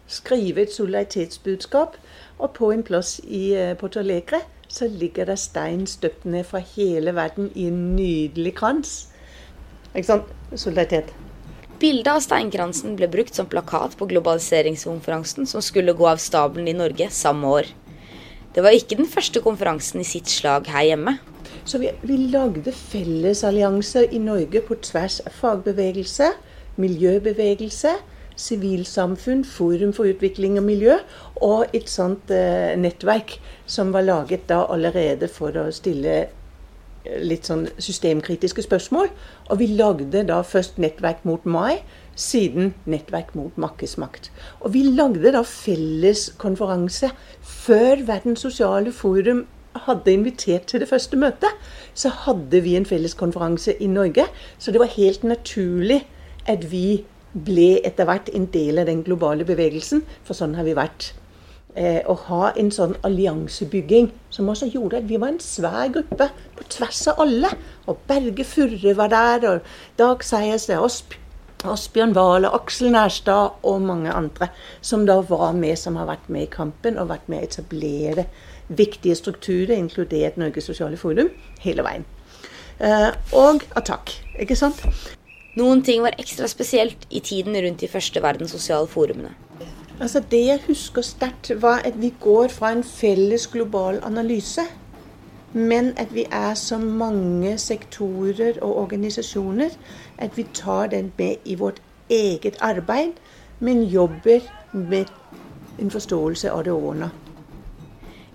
Skrive 0.08 0.64
et 0.64 0.72
solidaritetsbudskap. 0.72 1.98
Og 2.40 2.54
på 2.56 2.70
en 2.72 2.86
plass 2.86 3.18
i 3.26 3.50
eh, 3.58 3.74
Porto 3.76 4.00
Alegre 4.00 4.40
så 4.72 4.88
ligger 4.88 5.28
det 5.28 5.36
stein 5.42 5.84
støpt 5.90 6.24
ned 6.24 6.48
fra 6.48 6.62
hele 6.76 7.12
verden 7.18 7.50
i 7.56 7.68
en 7.68 7.82
nydelig 7.98 8.54
krans. 8.62 8.94
Ikke 9.92 10.08
sant? 10.08 10.32
Solidaritet. 10.54 11.12
Bildet 11.82 12.14
av 12.14 12.22
steinkransen 12.24 12.96
ble 12.96 13.10
brukt 13.12 13.36
som 13.36 13.50
plakat 13.52 14.00
på 14.00 14.08
globaliseringskonferansen 14.14 15.50
som 15.50 15.66
skulle 15.66 15.98
gå 15.98 16.08
av 16.08 16.24
stabelen 16.24 16.72
i 16.72 16.78
Norge 16.78 17.10
samme 17.12 17.52
år. 17.60 17.74
Det 18.58 18.64
var 18.66 18.74
ikke 18.74 18.96
den 18.98 19.06
første 19.06 19.38
konferansen 19.46 20.02
i 20.02 20.06
sitt 20.08 20.32
slag 20.34 20.66
her 20.74 20.88
hjemme. 20.88 21.12
Så 21.62 21.78
vi, 21.78 21.92
vi 22.02 22.16
lagde 22.34 22.72
fellesallianser 22.74 24.08
i 24.10 24.18
Norge 24.18 24.64
på 24.66 24.80
tvers 24.82 25.20
av 25.30 25.36
fagbevegelse, 25.38 26.32
miljøbevegelse, 26.82 27.92
sivilsamfunn, 28.34 29.44
Forum 29.46 29.94
for 29.94 30.10
utvikling 30.10 30.58
og 30.58 30.66
miljø, 30.72 30.98
og 31.46 31.78
et 31.78 31.86
sånt 31.94 32.34
eh, 32.34 32.74
nettverk 32.82 33.36
som 33.70 33.94
var 33.94 34.08
laget 34.10 34.50
da 34.50 34.64
allerede 34.74 35.30
for 35.30 35.54
å 35.54 35.68
stille 35.70 36.18
eh, 36.24 37.22
litt 37.22 37.46
sånn 37.46 37.68
systemkritiske 37.78 38.66
spørsmål. 38.66 39.14
Og 39.52 39.62
vi 39.62 39.70
lagde 39.78 40.26
da 40.34 40.42
først 40.42 40.82
nettverk 40.82 41.22
mot 41.30 41.46
Mai, 41.46 41.84
siden 42.18 42.74
nettverk 42.90 43.36
mot 43.38 43.58
markedsmakt. 43.58 44.32
Og 44.66 44.74
vi 44.74 44.84
lagde 44.90 45.32
da 45.36 45.44
felles 45.46 46.32
konferanse 46.42 47.12
før 47.42 48.02
Verdens 48.08 48.44
sosiale 48.46 48.92
forum 48.92 49.46
hadde 49.86 50.14
invitert 50.14 50.66
til 50.72 50.82
det 50.82 50.90
første 50.90 51.18
møtet. 51.18 51.54
Så 51.94 52.10
hadde 52.26 52.62
vi 52.66 52.76
en 52.76 52.86
felles 52.86 53.14
konferanse 53.14 53.76
i 53.78 53.88
Norge. 53.88 54.26
Så 54.58 54.72
det 54.72 54.82
var 54.82 54.96
helt 54.98 55.24
naturlig 55.24 56.02
at 56.48 56.66
vi 56.72 57.04
ble 57.34 57.78
etter 57.86 58.08
hvert 58.08 58.32
en 58.34 58.48
del 58.54 58.82
av 58.82 58.90
den 58.90 59.04
globale 59.06 59.46
bevegelsen. 59.46 60.04
For 60.26 60.38
sånn 60.38 60.58
har 60.58 60.66
vi 60.66 60.76
vært. 60.78 61.12
Eh, 61.78 62.02
å 62.10 62.16
ha 62.26 62.54
en 62.58 62.72
sånn 62.74 62.96
alliansebygging 63.06 64.10
som 64.34 64.50
også 64.50 64.72
gjorde 64.74 65.04
at 65.04 65.10
vi 65.10 65.20
var 65.22 65.36
en 65.36 65.44
svær 65.44 65.92
gruppe 65.94 66.32
på 66.58 66.66
tvers 66.74 67.04
av 67.12 67.22
alle. 67.28 67.54
Og 67.86 68.02
Berge 68.10 68.48
Furre 68.48 68.96
var 68.98 69.14
der, 69.14 69.46
og 69.52 69.98
Dag 70.00 70.26
Seierstad, 70.26 70.82
Asp 70.82 71.14
Asbjørn 71.66 72.14
Wahl 72.14 72.46
Aksel 72.46 72.92
Nærstad 72.94 73.64
og 73.66 73.82
mange 73.82 74.12
andre 74.14 74.52
som 74.82 75.08
da 75.08 75.18
var 75.26 75.56
med, 75.58 75.78
som 75.78 75.96
har 75.98 76.06
vært 76.06 76.30
med 76.30 76.46
i 76.46 76.52
kampen 76.54 77.00
og 77.02 77.10
vært 77.10 77.26
med 77.32 77.42
å 77.42 77.48
etablere 77.48 78.28
viktige 78.68 79.16
strukturer, 79.16 79.74
inkludert 79.78 80.38
Norges 80.38 80.68
sosiale 80.70 80.98
forum, 80.98 81.32
hele 81.64 81.86
veien. 81.88 82.06
Eh, 82.80 83.10
og 83.34 83.64
Attack, 83.80 84.14
ikke 84.38 84.58
sant? 84.60 84.84
Noen 85.58 85.82
ting 85.82 86.04
var 86.06 86.18
ekstra 86.22 86.46
spesielt 86.52 87.08
i 87.10 87.24
tiden 87.26 87.58
rundt 87.58 87.82
de 87.82 87.90
første 87.90 88.22
verdens 88.22 88.54
sosiale 88.54 88.88
forumene. 88.88 89.34
Altså 90.00 90.20
Det 90.20 90.44
jeg 90.46 90.62
husker 90.68 91.02
sterkt, 91.02 91.50
var 91.62 91.82
at 91.86 91.96
vi 91.98 92.14
går 92.22 92.52
fra 92.54 92.72
en 92.72 92.84
felles 92.84 93.48
global 93.48 93.98
analyse, 94.06 94.62
men 95.54 95.94
at 95.98 96.14
vi 96.14 96.28
er 96.32 96.54
så 96.54 96.78
mange 96.78 97.58
sektorer 97.58 98.60
og 98.62 98.78
organisasjoner 98.84 99.74
at 100.18 100.38
vi 100.38 100.48
tar 100.54 100.92
den 100.94 101.12
med 101.18 101.38
i 101.44 101.56
vårt 101.56 101.82
eget 102.10 102.58
arbeid, 102.62 103.14
men 103.60 103.86
jobber 103.90 104.42
med 104.72 105.10
en 105.80 105.92
forståelse 105.92 106.52
av 106.52 106.64
det 106.64 106.72
overordna. 106.74 107.10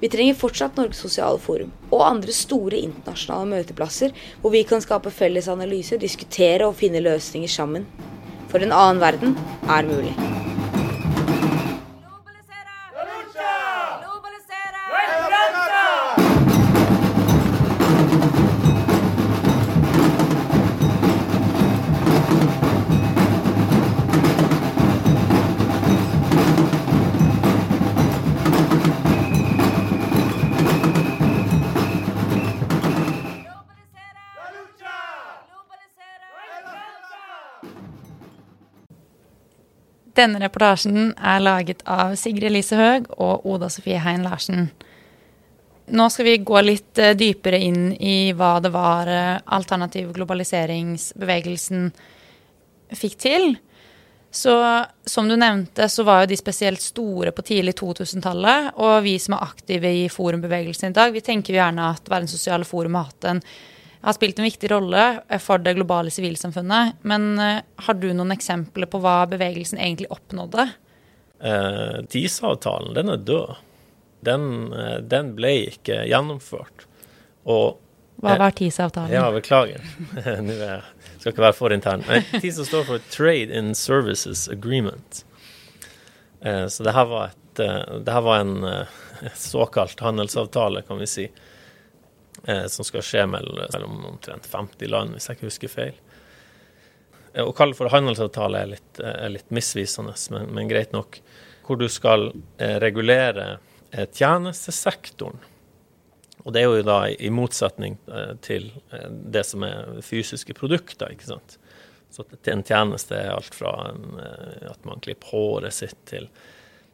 Vi 0.03 0.11
trenger 0.11 0.35
fortsatt 0.35 0.77
Norges 0.77 0.99
sosiale 0.99 1.39
forum 1.39 1.71
og 1.93 2.03
andre 2.09 2.35
store 2.35 2.81
internasjonale 2.83 3.53
møteplasser 3.53 4.17
hvor 4.43 4.51
vi 4.51 4.65
kan 4.67 4.83
skape 4.83 5.15
felles 5.15 5.47
analyse, 5.47 5.95
diskutere 5.95 6.67
og 6.67 6.79
finne 6.83 7.05
løsninger 7.07 7.51
sammen. 7.51 7.87
For 8.51 8.59
en 8.59 8.75
annen 8.75 9.03
verden 9.03 9.39
er 9.71 9.87
mulig. 9.87 10.42
Denne 40.23 40.39
reportasjen 40.39 41.15
er 41.19 41.43
laget 41.43 41.81
av 41.91 42.13
Sigrid 42.21 42.47
Elise 42.53 42.77
Høeg 42.79 43.09
og 43.17 43.47
Oda 43.49 43.67
Sofie 43.73 43.99
Hein 44.05 44.23
Larsen. 44.23 44.69
Nå 45.93 46.07
skal 46.15 46.29
vi 46.29 46.37
gå 46.47 46.61
litt 46.63 47.01
eh, 47.03 47.17
dypere 47.19 47.59
inn 47.59 47.91
i 47.99 48.31
hva 48.39 48.55
det 48.63 48.71
var 48.71 49.11
eh, 49.11 49.41
alternativ 49.57 50.13
globaliseringsbevegelsen 50.15 51.91
fikk 52.95 53.19
til. 53.25 53.49
Så 54.33 54.55
som 55.11 55.27
du 55.29 55.35
nevnte, 55.37 55.89
så 55.91 56.07
var 56.07 56.23
jo 56.23 56.31
de 56.31 56.39
spesielt 56.39 56.81
store 56.81 57.35
på 57.35 57.43
tidlig 57.51 57.75
2000-tallet. 57.83 58.79
Og 58.79 59.03
vi 59.05 59.19
som 59.21 59.35
er 59.37 59.45
aktive 59.49 59.91
i 60.05 60.07
forumbevegelsen 60.13 60.93
i 60.93 60.97
dag, 60.97 61.13
vi 61.13 61.25
tenker 61.25 61.53
jo 61.53 61.61
gjerne 61.61 61.91
at 61.97 62.09
Verdens 62.09 62.37
sosiale 62.39 62.69
forum 62.69 62.97
har, 63.01 63.11
hatt 63.11 63.29
en, 63.33 63.43
har 64.03 64.17
spilt 64.17 64.39
en 64.39 64.47
viktig 64.49 64.71
rolle 64.73 65.03
for 65.43 65.63
det 65.63 65.77
globale 65.79 66.11
sivilsamfunnet. 66.11 67.03
Men 67.07 67.29
uh, 67.39 67.61
har 67.87 67.99
du 67.99 68.09
noen 68.13 68.35
eksempler 68.35 68.91
på 68.91 69.01
hva 69.03 69.23
bevegelsen 69.31 69.79
egentlig 69.79 70.11
oppnådde? 70.13 70.67
Eh, 71.43 72.03
TISA-avtalen, 72.09 72.95
den 72.95 73.09
er 73.09 73.17
død. 73.17 73.55
Den, 74.21 74.73
eh, 74.73 74.99
den, 75.03 75.33
ble 75.35 75.51
ikke 75.73 76.05
gjennomført. 76.07 76.85
Og 77.43 77.81
Hva 78.23 78.37
var 78.39 78.55
TISA-avtalen? 78.55 79.11
Ja, 79.11 79.25
beklager. 79.35 79.83
Nå 80.47 80.55
skal 81.17 81.33
ikke 81.33 81.43
være 81.49 81.59
for 81.59 81.75
intern. 81.75 82.07
TISA 82.37 82.67
står 82.69 82.87
for 82.87 83.03
Trade 83.11 83.51
in 83.59 83.75
Services 83.75 84.47
Agreement. 84.53 85.25
Eh, 86.45 86.67
så 86.67 86.87
det 86.87 86.95
her 86.95 87.11
var, 87.11 87.33
et, 87.35 87.59
eh, 87.59 87.99
det 88.07 88.15
her 88.15 88.21
var 88.21 88.45
en 88.45 88.65
eh, 88.65 88.87
såkalt 89.35 90.01
handelsavtale, 90.01 90.83
kan 90.87 91.03
vi 91.03 91.11
si, 91.11 91.27
som 92.43 92.87
skal 92.87 93.05
skje 93.07 93.23
mellom 93.31 94.01
omtrent 94.09 94.49
50 94.51 94.91
land, 94.91 95.13
hvis 95.15 95.29
jeg 95.29 95.39
ikke 95.39 95.47
husker 95.47 95.71
feil. 95.71 96.01
Å 97.39 97.53
kalle 97.55 97.77
for 97.79 97.93
handelsavtale 97.93 98.65
er 98.65 98.73
litt, 98.73 98.99
er 98.99 99.31
litt 99.31 99.53
misvisende, 99.55 100.17
men, 100.35 100.49
men, 100.51 100.71
greit 100.71 100.91
nok. 100.97 101.21
Hvor 101.63 101.79
du 101.79 101.87
skal 101.87 102.33
regulere 102.83 103.61
tjenestesektoren 103.93 105.39
og 106.43 106.55
det 106.55 106.63
er 106.63 106.71
jo 106.71 106.87
da 106.87 106.99
i 107.11 107.31
motsetning 107.33 107.99
eh, 108.11 108.35
til 108.43 108.71
eh, 108.91 109.09
det 109.11 109.45
som 109.47 109.65
er 109.67 110.01
fysiske 110.05 110.57
produkter, 110.59 111.13
ikke 111.15 111.31
sant. 111.31 111.59
Så 112.13 112.27
en 112.51 112.65
tjeneste 112.67 113.17
er 113.17 113.33
alt 113.33 113.55
fra 113.57 113.73
en, 113.93 114.17
eh, 114.21 114.71
at 114.73 114.89
man 114.89 115.03
klipper 115.05 115.31
håret 115.33 115.77
sitt 115.77 116.01
til, 116.11 116.29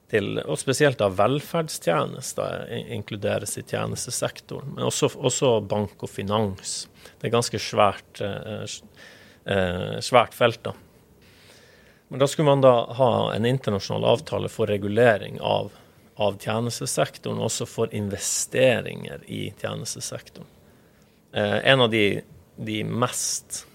til 0.08 0.38
Og 0.40 0.56
spesielt 0.56 0.98
da 1.02 1.10
velferdstjenester 1.12 2.70
inkluderes 2.96 3.58
i 3.60 3.62
tjenestesektoren. 3.62 4.74
Men 4.76 4.86
også, 4.88 5.10
også, 5.16 5.50
bank 5.60 6.00
og 6.00 6.08
finans. 6.08 6.86
Det 7.18 7.28
er 7.28 7.34
ganske 7.34 7.60
svært, 7.60 8.22
svært 10.00 10.32
felt, 10.32 10.62
da. 10.64 10.72
Men 12.08 12.22
da 12.22 12.28
skulle 12.30 12.48
man 12.48 12.64
da 12.64 12.72
ha 12.96 13.10
en 13.34 13.44
internasjonal 13.44 14.08
avtale 14.14 14.48
for 14.48 14.72
regulering 14.72 15.36
av 15.44 15.68
av 16.18 16.34
tjenestesektoren, 16.42 17.38
også 17.38 17.66
for 17.66 17.94
investeringer 17.94 19.22
i 19.30 19.52
tjenestesektoren. 19.60 20.48
Eh, 21.32 21.58
en 21.70 21.84
av 21.84 21.90
de, 21.92 22.20
de 22.56 22.80
mest 22.82 23.60
eh, 23.62 23.67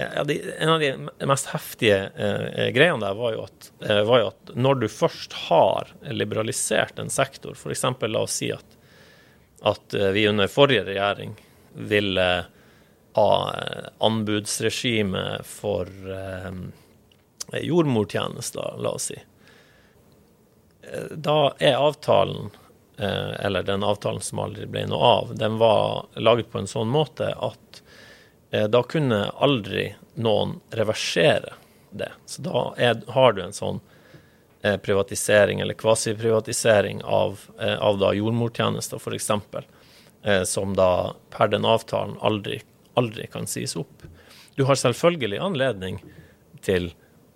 ja, 0.00 0.24
de, 0.24 0.36
En 0.58 0.72
av 0.74 0.80
de 0.80 0.90
mest 1.26 1.50
heftige 1.52 1.98
eh, 2.16 2.68
greiene 2.74 3.02
der 3.02 3.16
var 3.18 3.34
jo, 3.36 3.46
at, 3.48 3.70
eh, 3.84 4.02
var 4.08 4.22
jo, 4.22 4.30
at, 4.32 4.52
når 4.54 4.82
du 4.82 4.88
først 4.92 5.36
har 5.48 5.92
liberalisert 6.10 6.98
en 7.02 7.12
sektor, 7.12 7.56
f.eks. 7.58 7.84
la 8.08 8.24
oss 8.24 8.38
si 8.42 8.50
at, 8.54 8.78
at 9.66 9.96
eh, 9.98 10.12
vi 10.16 10.28
under 10.30 10.50
forrige 10.50 10.86
regjering 10.88 11.34
ville 11.74 12.28
ha 13.18 13.32
eh, 13.54 13.88
anbudsregime 13.98 15.24
for 15.46 15.90
jordmortjenester, 17.50 18.78
la 18.78 18.94
oss 18.94 19.10
si 19.10 19.18
da 21.10 21.54
er 21.58 21.74
avtalen, 21.74 22.50
eh, 22.96 23.46
eller 23.46 23.62
den 23.62 23.84
avtalen 23.84 24.20
som 24.20 24.38
aldri 24.38 24.66
ble 24.66 24.86
noe 24.86 25.04
av, 25.04 25.34
den 25.36 25.58
var 25.58 26.06
laget 26.16 26.50
på 26.50 26.58
en 26.58 26.70
sånn 26.70 26.90
måte 26.90 27.32
at 27.34 27.82
eh, 27.82 27.86
da 28.50 28.82
kunne 28.82 29.18
aldri 29.38 29.84
noen 30.18 30.56
reversere 30.74 31.52
det. 31.94 32.08
Så 32.26 32.42
da 32.42 32.64
er, 32.76 33.02
har 33.14 33.36
du 33.36 33.44
en 33.44 33.54
sånn 33.54 33.78
eh, 34.62 34.74
privatisering 34.82 35.62
eller 35.62 35.78
kvasiprivatisering 35.78 37.04
av, 37.06 37.44
av 37.58 38.00
da 38.02 38.10
jordmortjenester, 38.16 38.98
f.eks., 38.98 39.30
som 40.50 40.74
da 40.76 41.14
per 41.32 41.48
den 41.48 41.64
avtalen 41.64 42.18
aldri, 42.20 42.58
aldri 42.98 43.28
kan 43.32 43.46
sies 43.48 43.72
opp. 43.78 44.02
Du 44.58 44.66
har 44.68 44.76
selvfølgelig 44.76 45.38
anledning 45.40 46.02
til 46.60 46.90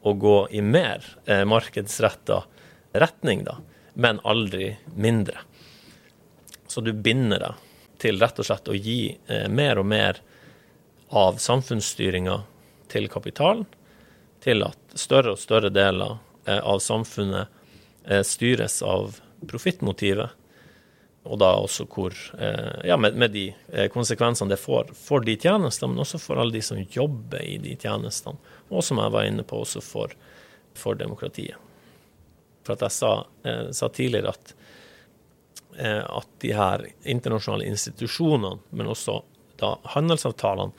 å 0.05 0.12
gå 0.12 0.48
i 0.50 0.61
mer 0.61 1.05
eh, 1.24 1.44
markedsretta 1.48 2.42
retning, 2.92 3.44
da, 3.44 3.57
men 3.94 4.20
aldri 4.24 4.74
mindre. 4.94 5.38
Så 6.66 6.81
du 6.85 6.92
binder 6.92 7.40
deg 7.40 7.62
til 8.05 8.20
rett 8.20 8.38
og 8.42 8.44
slett 8.44 8.68
å 8.68 8.77
gi 8.77 9.14
eh, 9.14 9.46
mer 9.48 9.81
og 9.81 9.88
mer 9.88 10.20
av 11.14 11.37
samfunnsstyringa 11.38 12.40
til 12.90 13.05
kapitalen, 13.09 13.66
til 14.42 14.64
at 14.66 14.96
større 14.98 15.37
og 15.37 15.38
større 15.38 15.70
deler 15.70 16.16
eh, 16.48 16.59
av 16.59 16.81
samfunnet 16.83 17.53
eh, 18.09 18.24
styres 18.27 18.81
av 18.83 19.20
profittmotivet, 19.46 20.33
og 21.24 21.38
da 21.40 21.53
også 21.57 21.87
hvor 21.88 22.16
eh, 22.35 22.88
Ja, 22.90 22.96
med, 22.98 23.14
med 23.14 23.31
de 23.33 23.44
konsekvensene 23.94 24.50
det 24.50 24.59
får 24.61 24.90
for 24.98 25.22
de 25.22 25.37
tjenestene, 25.38 25.92
men 25.94 26.03
også 26.03 26.18
for 26.20 26.42
alle 26.42 26.57
de 26.57 26.64
som 26.66 26.83
jobber 26.83 27.46
i 27.46 27.61
de 27.62 27.77
tjenestene, 27.79 28.42
og 28.74 28.83
som 28.83 28.98
jeg 28.98 29.14
var 29.14 29.29
inne 29.29 29.46
på, 29.46 29.62
også 29.62 29.85
for, 29.87 30.16
for 30.74 30.98
demokratiet. 30.98 31.62
For 32.66 32.74
at 32.74 32.83
jeg 32.88 32.96
sa, 32.96 33.12
sa 33.77 33.90
tidligere 33.92 34.33
at, 34.33 34.53
at 35.77 36.29
de 36.40 36.53
her 36.57 36.87
internasjonale 37.05 37.66
institusjonene, 37.68 38.57
men 38.72 38.88
også 38.88 39.18
da 39.61 39.74
handelsavtalene, 39.94 40.72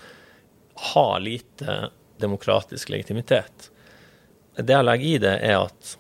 har 0.75 1.19
lite 1.19 1.77
demokratisk 2.17 2.89
legitimitet. 2.89 3.69
Det 4.55 4.73
jeg 4.73 4.87
legger 4.87 5.07
i 5.07 5.21
det, 5.23 5.33
er 5.43 5.57
at, 5.65 5.95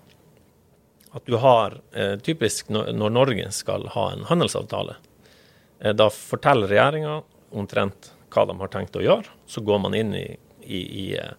at 1.15 1.25
du 1.27 1.37
har 1.43 1.79
eh, 1.91 2.15
Typisk 2.23 2.69
når, 2.71 3.09
Norge 3.11 3.49
skal 3.55 3.87
ha 3.95 4.05
en 4.13 4.23
handelsavtale, 4.29 4.95
eh, 5.79 5.95
da 5.95 6.09
forteller 6.11 6.71
regjeringa 6.71 7.17
omtrent 7.55 8.11
hva 8.31 8.45
de 8.47 8.55
har 8.59 8.71
tenkt 8.71 8.95
å 8.99 9.03
gjøre. 9.03 9.35
Så 9.47 9.63
går 9.63 9.81
man 9.83 9.95
inn 9.95 10.15
i, 10.15 10.27
i, 10.63 10.79
i 10.79 11.05
eh, 11.19 11.35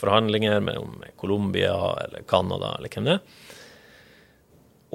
forhandlinger 0.00 0.60
med, 0.60 0.80
med 1.00 1.16
Colombia 1.16 1.76
eller 2.04 2.24
Canada 2.28 2.74
eller 2.78 2.92
hvem 2.92 3.08
det 3.08 3.18
er. 3.18 3.54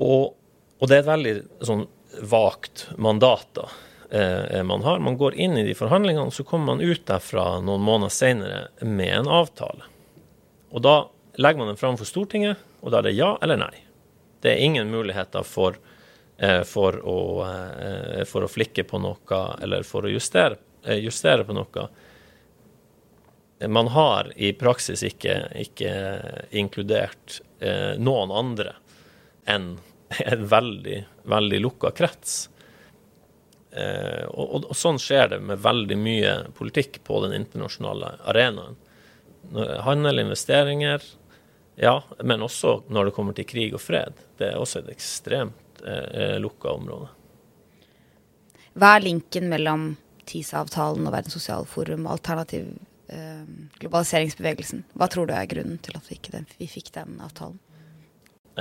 Og, 0.02 0.34
og, 0.80 0.86
det 0.88 0.98
er 0.98 1.04
et 1.04 1.12
veldig 1.12 1.34
sånn 1.68 1.86
vagt 2.32 2.88
mandat 3.02 3.50
da, 3.58 3.68
eh, 4.12 4.64
man 4.64 4.84
har. 4.84 5.00
Man 5.00 5.18
går 5.18 5.36
inn 5.36 5.58
i 5.58 5.66
de 5.68 5.76
forhandlingene, 5.78 6.28
og 6.30 6.34
så 6.34 6.44
kommer 6.48 6.74
man 6.74 6.84
ut 6.84 7.06
derfra 7.08 7.60
noen 7.64 7.84
måneder 7.86 8.14
senere 8.14 8.62
med 8.86 9.14
en 9.22 9.32
avtale. 9.32 9.88
Og 10.72 10.84
da 10.86 10.96
legger 11.42 11.64
man 11.64 11.72
den 11.72 11.80
fram 11.80 11.98
for 12.00 12.10
Stortinget, 12.10 12.60
og 12.82 12.92
da 12.92 13.02
er 13.02 13.10
det 13.10 13.18
ja 13.18 13.34
eller 13.42 13.60
nei. 13.62 13.74
Det 14.42 14.54
er 14.54 14.64
ingen 14.66 14.92
muligheter 14.92 15.46
for, 15.48 15.78
eh, 16.38 16.64
for, 16.68 16.98
å, 17.06 17.20
eh, 17.46 18.24
for 18.26 18.46
å, 18.46 18.52
flikke 18.52 18.84
på 18.90 19.00
noe 19.02 19.42
eller 19.62 19.84
for 19.88 20.08
å 20.08 20.12
justere, 20.12 20.58
eh, 20.84 21.00
justere 21.04 21.46
på 21.46 21.54
noe. 21.54 21.88
Man 23.68 23.92
har 23.94 24.32
i 24.36 24.54
praksis 24.58 25.04
ikke, 25.06 25.36
ikke 25.62 25.92
inkludert 26.58 27.42
eh, 27.62 27.94
noen 28.02 28.32
andre 28.34 28.74
enn 29.46 29.76
en 30.32 30.48
veldig, 30.48 31.04
veldig 31.30 31.60
lukka 31.62 31.92
krets. 31.96 32.50
Eh, 33.72 34.26
og, 34.28 34.66
og, 34.66 34.76
sånn 34.76 35.00
skjer 35.00 35.34
det 35.36 35.40
med 35.48 35.62
veldig 35.64 35.98
mye 36.00 36.34
politikk 36.58 37.00
på 37.08 37.22
den 37.26 37.36
internasjonale 37.38 38.18
arenaen. 38.32 38.76
Handel, 39.86 40.22
investeringer, 40.22 41.02
ja, 41.82 42.04
men 42.24 42.44
også 42.46 42.84
når 42.88 43.10
det 43.10 43.16
kommer 43.16 43.36
til 43.38 43.48
krig 43.48 43.74
og 43.74 43.82
fred. 43.82 44.20
Det 44.38 44.52
er 44.52 44.60
også 44.60 44.84
et 44.84 44.92
ekstremt 44.94 45.82
eh, 45.88 46.38
lukka 46.44 46.76
område. 46.76 47.10
Hva 48.78 48.96
er 48.96 49.08
linken 49.08 49.50
mellom 49.52 49.90
TISA-avtalen 50.30 51.08
og 51.08 51.16
Verdens 51.16 51.36
sosiale 51.36 51.68
forum 51.68 52.06
og 52.06 52.14
alternativ 52.20 52.70
eh, 53.12 53.48
globaliseringsbevegelsen? 53.82 54.86
Hva 54.94 55.10
tror 55.12 55.28
du 55.28 55.36
er 55.36 55.50
grunnen 55.52 55.80
til 55.84 55.98
at 55.98 56.08
vi, 56.08 56.20
ikke, 56.20 56.44
vi 56.60 56.70
fikk 56.72 56.94
den 56.96 57.18
avtalen? 57.24 57.60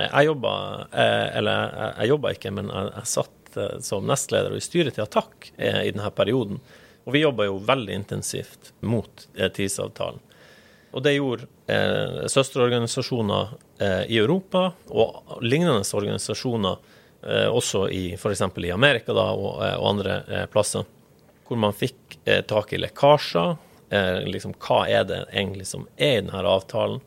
Jeg 0.01 0.23
jobba 0.29 0.51
eh, 0.87 1.27
Eller 1.37 1.73
jeg 1.99 2.13
jobba 2.13 2.31
ikke, 2.33 2.51
men 2.55 2.71
jeg, 2.71 2.91
jeg 2.95 3.11
satt 3.11 3.40
eh, 3.57 3.77
som 3.83 4.07
nestleder 4.07 4.53
og 4.53 4.61
i 4.61 4.65
styret 4.65 4.97
til 4.97 5.05
Attakk 5.05 5.51
eh, 5.57 5.83
i 5.87 5.93
denne 5.93 6.11
perioden. 6.15 6.61
Og 7.05 7.15
vi 7.15 7.23
jobba 7.23 7.47
jo 7.47 7.61
veldig 7.65 7.95
intensivt 7.97 8.73
mot 8.85 9.27
TISA-avtalen. 9.35 10.21
Og 10.91 11.03
det 11.03 11.15
gjorde 11.15 11.47
eh, 11.71 12.27
søsterorganisasjoner 12.27 13.53
eh, 13.79 14.03
i 14.11 14.17
Europa 14.19 14.71
og 14.91 15.37
lignende 15.43 15.85
organisasjoner 15.97 16.77
eh, 17.23 17.47
også 17.47 17.85
i 17.95 18.03
f.eks. 18.17 18.43
i 18.57 18.73
Amerika 18.75 19.15
da, 19.15 19.29
og, 19.31 19.61
og 19.61 19.87
andre 19.93 20.17
eh, 20.27 20.45
plasser, 20.51 20.87
hvor 21.47 21.59
man 21.59 21.75
fikk 21.75 22.19
tak 22.47 22.71
i 22.71 22.77
lekkasjer. 22.79 23.55
liksom, 24.29 24.53
hva 24.63 24.85
er 24.87 25.03
det 25.03 25.17
egentlig 25.33 25.65
som 25.67 25.81
er 25.97 26.13
i 26.13 26.21
denne 26.21 26.43
avtalen? 26.47 27.01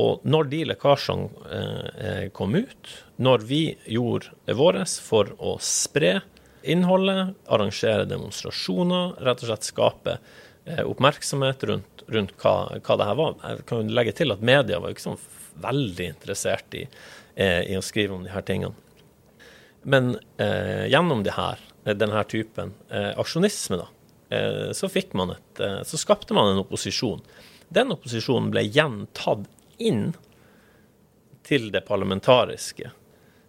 Og 0.00 0.24
når 0.26 0.48
de 0.50 0.62
lekkasjene 0.72 1.50
eh, 1.54 2.24
kom 2.34 2.56
ut, 2.56 2.94
når 3.22 3.44
vi 3.46 3.62
gjorde 3.86 4.56
vårt 4.58 4.96
for 5.04 5.30
å 5.38 5.56
spre 5.62 6.18
innholdet, 6.64 7.34
arrangere 7.52 8.08
demonstrasjoner, 8.08 9.18
rett 9.22 9.44
og 9.44 9.50
slett 9.50 9.68
skape 9.68 10.18
oppmerksomhet 10.64 11.60
rundt, 11.68 12.06
rundt 12.08 12.30
hva, 12.40 12.54
hva, 12.78 12.94
det 12.96 13.08
her 13.10 13.18
var. 13.18 13.34
Jeg 13.44 13.66
kan 13.68 13.82
jo 13.82 13.96
legge 13.98 14.14
til 14.16 14.32
at 14.32 14.40
media 14.40 14.78
var 14.80 14.94
ikke 14.94 15.04
sånn 15.04 15.20
veldig 15.60 16.06
interessert 16.08 16.72
i, 16.78 16.86
i 17.36 17.76
å 17.76 17.84
skrive 17.84 18.16
om 18.16 18.24
de 18.24 18.32
her 18.32 18.46
tingene. 18.48 18.72
Men 19.84 20.18
eh, 20.36 20.86
gjennom 20.86 21.22
det 21.24 21.36
her, 21.36 21.60
denne 21.84 22.22
typen 22.28 22.72
eh, 22.88 23.12
aksjonisme, 23.20 23.76
da, 23.82 23.88
eh, 24.32 24.70
så, 24.72 24.88
et, 24.88 25.64
så 25.84 26.00
skapte 26.00 26.36
man 26.36 26.52
en 26.52 26.62
opposisjon. 26.62 27.20
Den 27.68 27.92
opposisjonen 27.92 28.50
ble 28.54 28.64
gjentatt 28.64 29.44
inn 29.84 30.04
til 31.44 31.68
det 31.74 31.84
parlamentariske, 31.88 32.90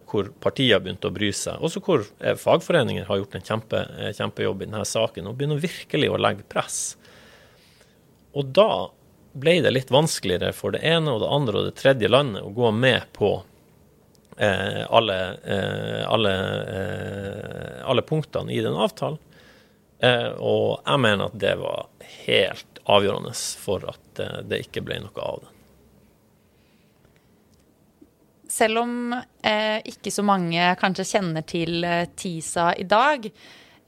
hvor 0.06 0.28
partier 0.42 0.82
begynte 0.82 1.08
å 1.08 1.14
bry 1.14 1.32
seg. 1.34 1.58
Også 1.64 1.82
hvor 1.82 2.04
eh, 2.20 2.36
fagforeninger 2.38 3.08
har 3.08 3.22
gjort 3.22 3.38
en 3.38 3.46
kjempe, 3.48 3.82
eh, 3.96 4.12
kjempejobb 4.14 4.62
i 4.62 4.68
denne 4.68 4.84
saken 4.86 5.30
og 5.30 5.38
begynner 5.38 5.62
virkelig 5.62 6.12
å 6.12 6.20
legge 6.20 6.46
press. 6.52 6.80
Og 8.36 8.52
da 8.54 8.70
ble 9.36 9.58
det 9.64 9.72
litt 9.72 9.92
vanskeligere 9.92 10.52
for 10.56 10.76
det 10.76 10.84
ene 10.86 11.12
og 11.12 11.22
det 11.24 11.32
andre 11.32 11.60
og 11.60 11.68
det 11.68 11.76
tredje 11.80 12.08
landet 12.08 12.44
å 12.44 12.54
gå 12.56 12.70
med 12.72 13.08
på 13.16 13.32
eh, 14.36 14.82
alle, 14.88 15.18
eh, 15.44 16.02
alle, 16.08 16.34
eh, 16.76 17.88
alle, 17.88 18.02
punktene 18.02 18.52
i 18.52 18.62
den 18.64 18.76
avtalen. 18.76 19.18
Eh, 19.98 20.30
og 20.36 20.80
jeg 20.84 21.02
mener 21.04 21.28
at 21.28 21.36
det 21.40 21.56
var 21.60 21.86
helt 22.26 22.80
avgjørende 22.84 23.32
for 23.60 23.84
at 23.90 24.24
det 24.46 24.62
ikke 24.66 24.84
ble 24.86 25.00
noe 25.04 25.28
av 25.28 25.42
det. 25.42 25.55
Selv 28.48 28.78
om 28.84 29.12
eh, 29.42 29.78
ikke 29.90 30.12
så 30.14 30.22
mange 30.26 30.62
kanskje 30.78 31.06
kjenner 31.08 31.42
til 31.46 31.84
eh, 31.84 32.06
TISA 32.14 32.70
i 32.78 32.84
dag, 32.86 33.24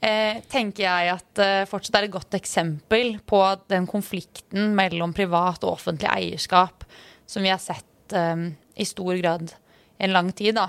eh, 0.03 0.39
tenker 0.51 0.83
jeg 0.83 1.11
at 1.13 1.41
eh, 1.43 1.67
fortsatt 1.69 1.99
er 1.99 2.07
et 2.07 2.15
godt 2.15 2.35
eksempel 2.35 3.13
på 3.27 3.39
den 3.71 3.87
konflikten 3.87 4.73
mellom 4.75 5.13
privat 5.15 5.63
og 5.63 5.77
offentlig 5.77 6.09
eierskap 6.11 6.83
som 7.29 7.45
vi 7.45 7.53
har 7.53 7.61
sett 7.63 8.15
eh, 8.15 8.49
i 8.75 8.87
stor 8.87 9.15
grad 9.21 9.53
en 9.97 10.13
lang 10.15 10.31
tid. 10.35 10.59
da. 10.59 10.67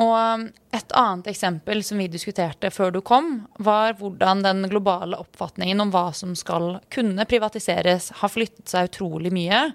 Og 0.00 0.14
eh, 0.16 0.46
et 0.80 0.96
annet 0.96 1.28
eksempel 1.32 1.84
som 1.84 2.00
vi 2.00 2.08
diskuterte 2.12 2.72
før 2.72 2.96
du 2.96 3.02
kom, 3.04 3.42
var 3.58 3.98
hvordan 4.00 4.40
den 4.46 4.70
globale 4.72 5.20
oppfatningen 5.20 5.84
om 5.84 5.92
hva 5.92 6.08
som 6.16 6.32
skal 6.32 6.78
kunne 6.92 7.28
privatiseres, 7.28 8.08
har 8.22 8.32
flyttet 8.32 8.72
seg 8.72 8.88
utrolig 8.88 9.34
mye 9.36 9.68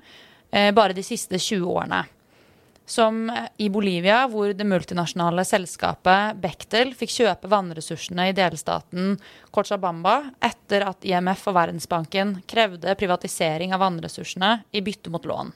bare 0.75 0.91
de 0.91 0.99
siste 0.99 1.37
20 1.39 1.63
årene. 1.63 2.01
Som 2.85 3.31
i 3.57 3.69
Bolivia, 3.69 4.25
hvor 4.27 4.51
det 4.57 4.65
multinasjonale 4.67 5.45
selskapet 5.47 6.39
Bechtel 6.41 6.91
fikk 6.97 7.13
kjøpe 7.13 7.51
vannressursene 7.51 8.27
i 8.29 8.35
delstaten 8.35 9.13
Cochabamba 9.53 10.17
etter 10.43 10.87
at 10.89 11.05
IMF 11.07 11.45
og 11.47 11.55
Verdensbanken 11.55 12.39
krevde 12.49 12.95
privatisering 12.99 13.75
av 13.75 13.83
vannressursene 13.85 14.57
i 14.75 14.83
bytte 14.83 15.13
mot 15.13 15.25
lån. 15.29 15.53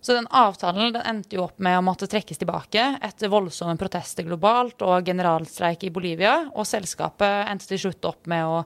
Så 0.00 0.14
den 0.14 0.28
avtalen 0.30 0.92
den 0.94 1.02
endte 1.02 1.34
jo 1.36 1.44
opp 1.48 1.58
med 1.58 1.80
å 1.80 1.84
måtte 1.84 2.06
trekkes 2.06 2.38
tilbake 2.38 2.82
etter 3.02 3.32
voldsomme 3.32 3.74
protester 3.80 4.22
globalt 4.22 4.84
og 4.86 5.08
generalstreik 5.08 5.82
i 5.82 5.90
Bolivia, 5.90 6.44
og 6.54 6.68
selskapet 6.68 7.50
endte 7.50 7.66
til 7.72 7.80
slutt 7.88 8.06
opp 8.06 8.28
med 8.30 8.46
å 8.46 8.60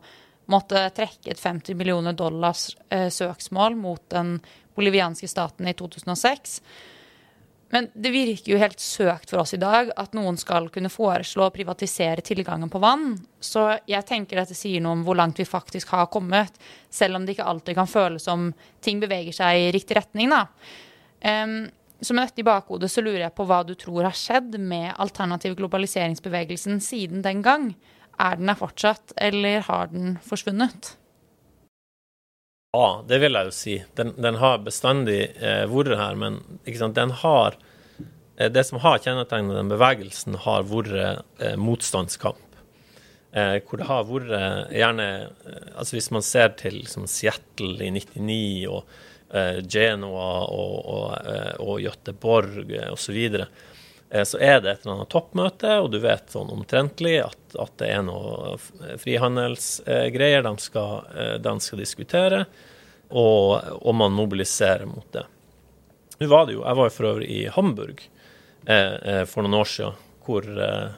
måtte 0.53 0.83
trekke 0.93 1.33
et 1.33 1.41
50 1.41 1.79
millioner 1.79 2.13
dollars 2.13 2.75
eh, 2.93 3.09
søksmål 3.09 3.79
mot 3.79 4.03
den 4.13 4.37
bolivianske 4.77 5.31
staten 5.31 5.71
i 5.71 5.75
2006 5.79 6.61
men 7.71 7.87
det 7.95 8.11
virker 8.11 8.53
jo 8.53 8.59
helt 8.59 8.81
søkt 8.83 9.31
for 9.31 9.45
oss 9.45 9.55
i 9.55 9.61
dag 9.63 9.93
at 9.99 10.15
noen 10.19 10.39
skal 10.41 10.67
kunne 10.75 10.91
foreslå 10.91 11.47
å 11.47 11.53
privatisere 11.55 12.25
tilgangen 12.27 12.71
på 12.71 12.81
vann. 12.83 13.13
Så 13.39 13.69
jeg 13.87 14.07
tenker 14.09 14.41
dette 14.41 14.57
sier 14.59 14.83
noe 14.83 14.99
om 14.99 15.05
hvor 15.07 15.19
langt 15.19 15.39
vi 15.39 15.47
faktisk 15.47 15.93
har 15.95 16.11
kommet, 16.11 16.59
selv 16.91 17.17
om 17.17 17.27
det 17.27 17.37
ikke 17.37 17.47
alltid 17.53 17.79
kan 17.79 17.91
føles 17.91 18.27
som 18.27 18.51
ting 18.83 18.99
beveger 19.03 19.37
seg 19.37 19.61
i 19.61 19.71
riktig 19.77 20.01
retning. 20.01 20.35
da. 20.35 20.49
Um, 21.23 21.69
så 22.01 22.17
med 22.17 22.27
dette 22.27 22.43
i 22.43 22.49
bakhodet 22.49 22.89
så 22.91 23.05
lurer 23.05 23.27
jeg 23.27 23.37
på 23.37 23.45
hva 23.47 23.61
du 23.67 23.75
tror 23.79 24.07
har 24.09 24.17
skjedd 24.17 24.57
med 24.59 24.95
alternativ 24.99 25.55
globaliseringsbevegelsen 25.61 26.81
siden 26.83 27.23
den 27.23 27.43
gang. 27.45 27.75
Er 28.19 28.41
den 28.41 28.51
der 28.51 28.59
fortsatt, 28.59 29.15
eller 29.21 29.63
har 29.69 29.93
den 29.93 30.17
forsvunnet? 30.25 30.97
Ja, 32.71 33.03
det 33.09 33.19
vil 33.19 33.35
jeg 33.35 33.49
jo 33.49 33.55
si. 33.55 33.73
Den, 33.99 34.13
den 34.23 34.37
har 34.39 34.61
bestandig 34.63 35.25
eh, 35.43 35.65
vært 35.71 35.97
her, 35.99 36.15
men 36.15 36.39
den 36.95 37.17
har 37.23 37.57
eh, 38.37 38.47
Det 38.47 38.63
som 38.69 38.79
har 38.85 39.03
kjennetegnet 39.03 39.59
den 39.59 39.73
bevegelsen, 39.73 40.39
har 40.45 40.69
vært 40.71 40.95
eh, 41.43 41.57
motstandskamp. 41.59 42.47
Eh, 43.33 43.57
hvor 43.63 43.79
det 43.79 43.87
har 43.87 44.07
vært 44.07 44.31
eh, 44.35 44.79
gjerne 44.81 45.05
eh, 45.23 45.67
altså 45.79 45.95
Hvis 45.95 46.09
man 46.11 46.25
ser 46.27 46.49
til 46.59 46.81
liksom, 46.81 47.05
Seattle 47.07 47.77
i 47.87 47.93
99 47.95 48.67
og 48.71 48.99
Genoa 49.71 50.31
og, 50.51 50.79
og, 50.91 51.29
og 51.63 51.77
Göteborg 51.79 52.65
osv., 52.91 52.97
så, 52.99 53.13
videre, 53.15 53.45
så 54.11 54.41
er 54.43 54.57
det 54.59 54.73
et 54.73 54.81
eller 54.83 54.97
annet 54.97 55.11
toppmøte, 55.13 55.75
og 55.79 55.93
du 55.93 56.01
vet 56.03 56.33
sånn 56.33 56.49
omtrentlig 56.51 57.13
at, 57.23 57.39
at 57.63 57.77
det 57.79 57.93
er 57.95 58.01
noe 58.03 58.57
frihandelsgreier 58.99 60.43
de 60.43 60.53
skal, 60.59 61.05
de 61.39 61.53
skal 61.63 61.83
diskutere 61.83 62.41
og, 63.11 63.63
og, 63.83 63.95
man 63.95 64.15
mobiliserer 64.15 64.87
mot 64.87 65.07
det. 65.13 65.25
Nå 66.19 66.29
var 66.31 66.47
det 66.47 66.55
jo, 66.55 66.65
Jeg 66.65 66.79
var 66.79 66.89
jo 66.89 66.95
for 66.95 67.09
øvrig 67.11 67.31
i 67.31 67.47
Hamburg 67.51 68.03
eh, 68.67 68.95
eh 68.95 69.25
for 69.27 69.43
noen 69.43 69.59
år 69.61 69.71
siden, 69.73 70.05
hvor 70.27 70.47
eh, 70.47 70.93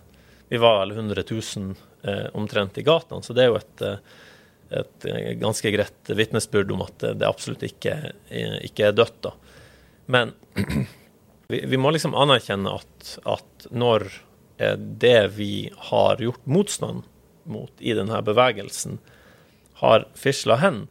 vi 0.53 0.61
var 0.61 0.83
vel 0.83 0.97
100 0.99 1.25
000 1.31 1.75
eh, 2.03 2.27
omtrent 2.37 2.79
i 2.79 2.85
gatene. 2.85 3.25
Så 3.25 3.33
det 3.37 3.45
er 3.45 3.53
jo 3.53 3.61
et, 3.61 3.85
eh, 3.87 4.83
et 4.83 5.07
ganske 5.41 5.73
greit 5.73 6.13
vitnesbyrd 6.13 6.75
om 6.75 6.85
at 6.85 7.07
det 7.17 7.29
absolutt 7.29 7.65
ikke, 7.65 7.97
ikke 8.69 8.91
er 8.91 8.99
dødt. 8.99 9.23
da. 9.25 9.33
Men 10.13 10.35
vi, 11.49 11.65
vi, 11.67 11.81
må 11.81 11.91
liksom 11.95 12.15
anerkjenne 12.15 12.77
at, 12.79 13.17
at 13.29 13.67
når 13.71 14.09
det 14.79 15.33
vi 15.35 15.73
har 15.91 16.21
gjort 16.23 16.45
motstand 16.47 17.09
mot 17.51 17.73
i 17.83 17.97
denne 17.99 18.21
bevegelsen, 18.23 19.01
har 19.83 20.05
fisla 20.15 20.61
hen, 20.61 20.85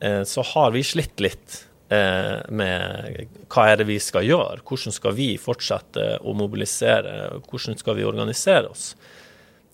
Eh, 0.00 0.22
så 0.22 0.42
har 0.42 0.70
vi 0.70 0.82
slitt 0.84 1.20
litt 1.20 1.66
eh, 1.88 2.38
med 2.48 3.28
hva 3.48 3.68
er 3.70 3.80
det 3.80 3.88
vi 3.88 3.98
skal 4.02 4.26
gjøre. 4.26 4.60
Hvordan 4.66 4.94
skal 4.94 5.16
vi 5.16 5.30
fortsette 5.40 6.08
å 6.20 6.34
mobilisere? 6.36 7.38
Hvordan 7.46 7.78
skal 7.80 7.96
vi 7.98 8.08
organisere 8.08 8.72
oss? 8.72 8.90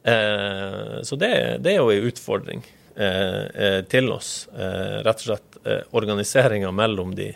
Eh, 0.02 1.00
så 1.02 1.18
det, 1.18 1.34
det 1.64 1.74
er 1.74 1.82
jo 1.82 1.90
en 1.90 2.08
utfordring 2.12 2.64
til 2.92 4.10
oss. 4.12 4.50
Rett 4.52 5.22
og 5.22 5.24
slett 5.24 5.54
organiseringa 5.96 6.68
mellom 6.76 7.14
de, 7.16 7.30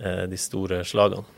de 0.00 0.38
store 0.40 0.78
slagene. 0.88 1.28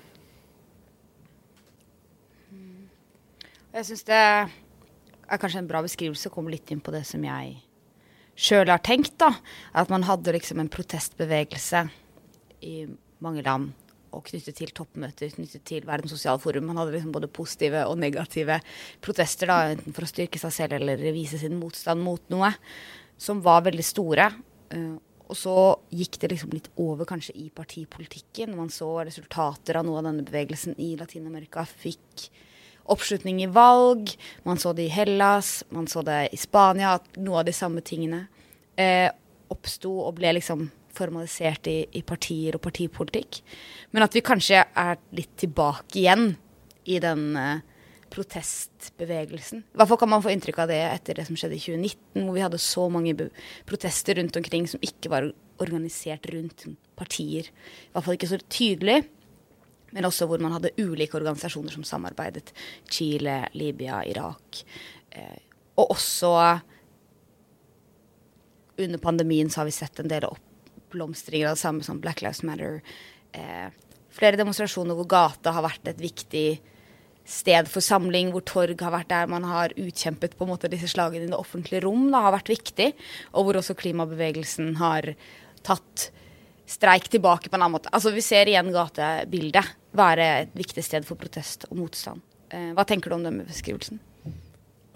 Jeg 3.73 3.89
syns 3.89 4.03
det 4.05 4.17
er 4.21 5.41
kanskje 5.41 5.63
en 5.63 5.69
bra 5.71 5.81
beskrivelse 5.85 6.29
å 6.29 6.33
komme 6.35 6.53
litt 6.53 6.69
inn 6.75 6.83
på 6.85 6.93
det 6.93 7.07
som 7.09 7.23
jeg 7.25 7.55
sjøl 8.37 8.69
har 8.69 8.83
tenkt, 8.85 9.15
da. 9.21 9.31
At 9.73 9.93
man 9.93 10.05
hadde 10.05 10.35
liksom 10.37 10.61
en 10.61 10.73
protestbevegelse 10.73 11.87
i 12.69 12.75
mange 13.25 13.45
land 13.47 13.73
og 14.13 14.27
knyttet 14.29 14.59
til 14.59 14.75
toppmøter, 14.77 15.33
knyttet 15.33 15.65
til 15.69 15.87
Verdens 15.89 16.13
sosiale 16.13 16.41
forum. 16.43 16.67
Man 16.69 16.83
hadde 16.83 16.93
liksom 16.99 17.15
både 17.15 17.31
positive 17.33 17.87
og 17.89 17.97
negative 18.01 18.59
protester, 19.05 19.49
da, 19.49 19.73
enten 19.73 19.97
for 19.97 20.05
å 20.05 20.11
styrke 20.11 20.41
seg 20.43 20.53
selv 20.53 20.77
eller 20.77 21.01
vise 21.17 21.41
sin 21.41 21.57
motstand 21.57 22.05
mot 22.05 22.29
noe, 22.35 22.53
som 23.17 23.41
var 23.45 23.65
veldig 23.71 23.89
store. 23.89 24.29
Uh, 24.75 25.01
og 25.33 25.39
så 25.39 25.57
gikk 25.97 26.21
det 26.21 26.35
liksom 26.35 26.53
litt 26.53 26.69
over 26.83 27.09
kanskje 27.09 27.39
i 27.41 27.49
partipolitikken. 27.57 28.53
Man 28.59 28.69
så 28.69 28.99
resultater 29.01 29.81
av 29.81 29.89
noe 29.89 30.03
av 30.03 30.11
denne 30.11 30.29
bevegelsen 30.29 30.77
i 30.77 30.93
Latin-Amerika 31.01 31.65
fikk 31.65 32.29
oppslutning 32.91 33.43
i 33.45 33.51
valg. 33.51 34.13
Man 34.47 34.59
så 34.59 34.73
det 34.77 34.89
i 34.89 34.93
Hellas, 34.93 35.63
man 35.71 35.89
så 35.91 36.03
det 36.07 36.29
i 36.33 36.41
Spania, 36.41 36.97
at 36.99 37.19
noe 37.21 37.43
av 37.43 37.49
de 37.49 37.55
samme 37.57 37.83
tingene 37.85 38.27
eh, 38.81 39.11
oppsto 39.53 39.93
og 40.07 40.17
ble 40.19 40.35
liksom 40.39 40.69
formalisert 40.93 41.69
i, 41.71 41.79
i, 41.97 42.03
partier 42.05 42.57
og 42.57 42.65
partipolitikk. 42.65 43.41
Men 43.93 44.07
at 44.07 44.17
vi 44.17 44.25
kanskje 44.25 44.65
er 44.67 44.99
litt 45.17 45.33
tilbake 45.41 46.03
igjen 46.03 46.35
i 46.91 46.99
den 47.03 47.31
eh, 47.39 47.63
protestbevegelsen. 48.13 49.63
I 49.65 49.81
hvert 49.81 49.93
fall 49.93 50.01
kan 50.03 50.13
man 50.13 50.25
få 50.25 50.33
inntrykk 50.35 50.61
av 50.65 50.73
det 50.73 50.83
etter 50.91 51.17
det 51.17 51.27
som 51.29 51.39
skjedde 51.39 51.57
i 51.57 51.63
2019, 51.63 52.27
hvor 52.27 52.37
vi 52.37 52.45
hadde 52.45 52.61
så 52.61 52.87
mange 52.93 53.31
protester 53.69 54.21
rundt 54.21 54.37
omkring 54.37 54.69
som 54.69 54.85
ikke 54.85 55.13
var 55.13 55.31
organisert 55.63 56.29
rundt 56.33 56.67
partier. 56.99 57.49
I 57.49 57.93
hvert 57.95 58.07
fall 58.07 58.19
ikke 58.19 58.33
så 58.35 58.41
tydelig 58.53 59.03
men 59.93 60.09
også 60.09 60.27
hvor 60.29 60.43
man 60.43 60.55
hadde 60.57 60.73
ulike 60.81 61.19
organisasjoner 61.19 61.75
som 61.75 61.85
samarbeidet. 61.87 62.53
Chile, 62.91 63.45
Libya, 63.57 64.03
Irak. 64.09 64.65
Eh, 65.13 65.39
og 65.77 65.95
også 65.95 66.33
under 68.83 68.99
pandemien 68.99 69.51
så 69.53 69.63
har 69.63 69.69
vi 69.69 69.77
sett 69.77 70.01
en 70.01 70.11
del 70.11 70.27
oppblomstringer 70.29 71.51
av 71.51 71.57
det 71.57 71.63
samme 71.63 71.85
som 71.87 72.01
Black 72.03 72.25
Lives 72.25 72.43
Matter. 72.47 72.81
Eh, 73.37 73.69
flere 74.13 74.41
demonstrasjoner 74.41 74.97
hvor 74.97 75.09
gata 75.09 75.53
har 75.55 75.67
vært 75.67 75.93
et 75.93 76.01
viktig 76.01 76.47
sted 77.29 77.69
for 77.71 77.85
samling, 77.85 78.33
hvor 78.35 78.43
torg 78.49 78.81
har 78.83 78.95
vært 78.95 79.13
der 79.13 79.29
man 79.31 79.45
har 79.47 79.75
utkjempet 79.79 80.35
på 80.37 80.47
en 80.47 80.53
måte 80.55 80.71
disse 80.73 80.91
slagene 80.91 81.29
i 81.29 81.31
det 81.31 81.39
offentlige 81.39 81.85
rom, 81.85 82.09
da, 82.11 82.25
har 82.27 82.35
vært 82.35 82.51
viktig. 82.51 82.89
Og 83.37 83.47
hvor 83.47 83.61
også 83.61 83.79
klimabevegelsen 83.79 84.75
har 84.81 85.13
tatt 85.63 86.09
streik 86.67 87.07
tilbake 87.13 87.51
på 87.51 87.59
en 87.59 87.63
annen 87.63 87.77
måte. 87.77 87.93
Altså 87.95 88.11
Vi 88.15 88.25
ser 88.25 88.51
igjen 88.51 88.73
gatebildet 88.75 89.79
være 89.97 90.29
et 90.43 90.55
viktig 90.57 90.85
sted 90.85 91.07
for 91.07 91.21
protest 91.21 91.67
og 91.71 91.79
motstand. 91.81 92.23
Eh, 92.53 92.73
hva 92.77 92.85
tenker 92.89 93.11
du 93.11 93.17
om 93.17 93.27
den 93.27 93.43
beskrivelsen? 93.47 94.01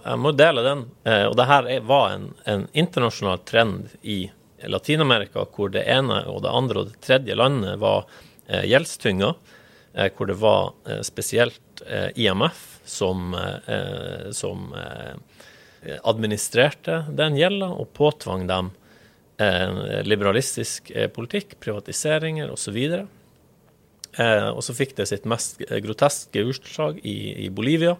Jeg 0.06 0.22
må 0.22 0.32
dele 0.36 0.62
den. 0.64 0.84
Eh, 1.08 1.24
og 1.28 1.36
det 1.38 1.48
her 1.50 1.68
var 1.88 2.14
en, 2.14 2.30
en 2.44 2.66
internasjonal 2.72 3.42
trend 3.48 3.92
i 4.02 4.26
Latin-Amerika, 4.66 5.44
hvor 5.52 5.72
det 5.72 5.84
ene 5.90 6.22
og 6.30 6.42
det 6.44 6.54
andre 6.54 6.82
og 6.82 6.90
det 6.92 7.00
tredje 7.04 7.36
landet 7.36 7.78
var 7.82 8.06
eh, 8.46 8.64
gjeldstynga. 8.68 9.34
Hvor 9.96 10.28
det 10.28 10.34
var 10.36 10.74
spesielt 11.08 11.80
IMF 12.20 12.82
som, 12.84 13.30
som 14.36 14.66
administrerte 16.04 16.98
den 17.16 17.38
gjelda, 17.40 17.70
og 17.80 17.94
påtvang 17.96 18.44
dem 18.44 18.68
liberalistisk 20.04 20.92
politikk, 21.16 21.56
privatiseringer 21.64 22.52
osv. 22.52 22.76
Eh, 24.16 24.48
og 24.48 24.62
så 24.64 24.74
fikk 24.76 24.96
det 24.96 25.08
sitt 25.10 25.26
mest 25.28 25.60
groteske 25.84 26.44
utslag 26.48 27.00
i, 27.04 27.46
i 27.46 27.50
Bolivia, 27.52 27.96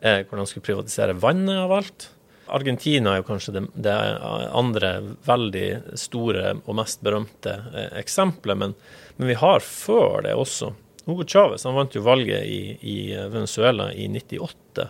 eh, 0.00 0.24
hvor 0.28 0.40
de 0.40 0.46
skulle 0.48 0.66
privatisere 0.66 1.16
vannet 1.16 1.64
av 1.64 1.74
alt. 1.80 2.10
Argentina 2.48 3.12
er 3.12 3.22
jo 3.22 3.28
kanskje 3.28 3.54
det, 3.58 3.62
det 3.84 3.94
andre 4.56 4.92
veldig 5.28 5.96
store 6.00 6.54
og 6.64 6.76
mest 6.80 7.02
berømte 7.04 7.54
eh, 7.72 7.90
eksempelet, 8.00 8.60
men, 8.60 8.76
men, 9.16 9.30
vi 9.30 9.38
har 9.40 9.64
før 9.64 10.24
det 10.28 10.36
også. 10.36 10.72
Hugo 11.08 11.24
Chávez 11.24 11.64
vant 11.64 11.96
jo 11.96 12.04
valget 12.04 12.44
i, 12.44 12.62
i 12.84 12.98
Venezuela 13.32 13.88
i 13.92 14.08
98 14.12 14.88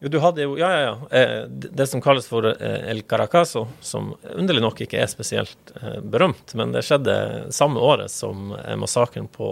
jo, 0.00 0.08
du 0.08 0.18
hadde 0.18 0.42
jo 0.42 0.58
Ja, 0.58 0.70
ja, 0.72 0.80
ja. 0.80 1.18
Eh, 1.18 1.44
det 1.48 1.86
som 1.86 2.00
kalles 2.00 2.26
for 2.30 2.46
eh, 2.46 2.90
El 2.90 3.02
Caracaso, 3.02 3.66
som 3.80 4.12
underlig 4.34 4.62
nok 4.62 4.82
ikke 4.84 5.00
er 5.02 5.10
spesielt 5.10 5.72
eh, 5.82 5.98
berømt, 6.00 6.54
men 6.54 6.72
det 6.74 6.84
skjedde 6.86 7.16
samme 7.54 7.82
året 7.82 8.12
som 8.14 8.52
massakren 8.78 9.26
på 9.28 9.48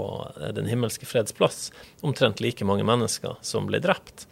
Den 0.55 0.71
himmelske 0.71 1.07
freds 1.07 1.35
plass. 1.35 1.73
Omtrent 2.01 2.41
like 2.41 2.65
mange 2.65 2.87
mennesker 2.87 3.35
som 3.43 3.67
ble 3.67 3.83
drept. 3.83 4.29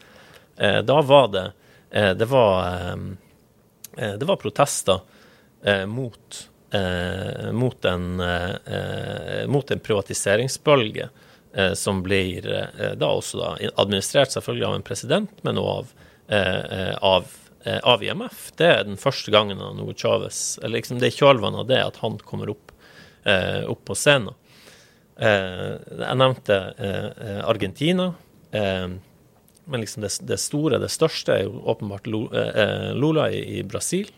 Da 0.55 1.00
var 1.03 1.29
det 1.33 1.48
Det 1.90 2.27
var, 2.31 2.98
det 3.94 4.27
var 4.27 4.37
protester 4.37 5.00
mot, 5.87 6.38
mot, 7.53 7.85
en, 7.85 8.22
mot 9.50 9.70
en 9.70 9.83
privatiseringsbølge 9.83 11.09
som 11.74 12.03
blir 12.03 12.46
da 12.98 13.11
også 13.11 13.38
da 13.38 13.50
administrert 13.83 14.35
selvfølgelig 14.35 14.66
av 14.66 14.74
en 14.74 14.87
president, 14.87 15.42
men 15.42 15.59
også 15.59 15.74
av 15.79 16.03
av, 16.28 17.26
eh, 17.64 17.78
av, 17.78 18.02
IMF. 18.02 18.50
Det 18.56 18.66
er 18.66 18.84
den 18.84 19.00
første 19.00 19.32
gangen 19.34 19.60
Hugo 19.60 19.94
Chávez 19.96 20.58
eller 20.62 20.78
liksom 20.78 21.00
Det 21.00 21.10
er 21.10 21.18
kjølvannet 21.18 21.64
av 21.64 21.68
det 21.68 21.80
at 21.84 22.00
han 22.04 22.18
kommer 22.18 22.50
opp, 22.54 22.72
opp 23.24 23.84
på 23.88 23.94
scenen. 23.96 24.34
jeg 25.16 26.16
nevnte 26.20 26.56
Argentina. 27.46 28.14
men 28.52 29.80
liksom 29.80 30.02
det, 30.02 30.10
det, 30.20 30.37
store, 30.37 30.78
det 30.78 30.90
største, 30.92 31.32
er 31.32 31.44
jo 31.46 31.62
åpenbart 31.64 32.06
Lula 32.06 33.30
i, 33.30 33.60
i 33.60 33.62
Brasil. 33.62 34.10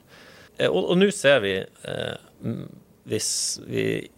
og 0.58 0.96
nå 0.98 1.10
ser 1.14 1.40
vi, 1.40 1.54
hvis 3.04 3.60
vi 3.66 4.08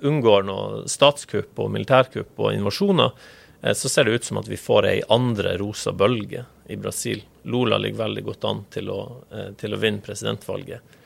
unngår 0.00 0.48
noe 0.48 0.88
statskupp 0.88 1.58
og 1.58 1.70
militærkupp 1.70 2.40
og 2.40 2.54
invasjoner, 2.54 3.12
så 3.60 3.92
ser 3.92 4.08
det 4.08 4.14
ut 4.14 4.24
som 4.24 4.40
at 4.40 4.48
vi 4.48 4.56
får 4.56 4.88
ei 4.88 5.02
andre 5.12 5.58
rosa 5.60 5.92
bølge 5.92 6.46
i 6.70 6.76
Brasil. 6.76 7.22
Lula 7.42 7.78
ligger 7.78 7.98
veldig 7.98 8.24
godt 8.24 8.44
an 8.44 8.64
til 8.70 8.90
å, 8.92 9.00
eh, 9.30 9.50
til 9.58 9.74
å 9.74 9.78
vinne 9.80 10.02
presidentvalget 10.04 10.96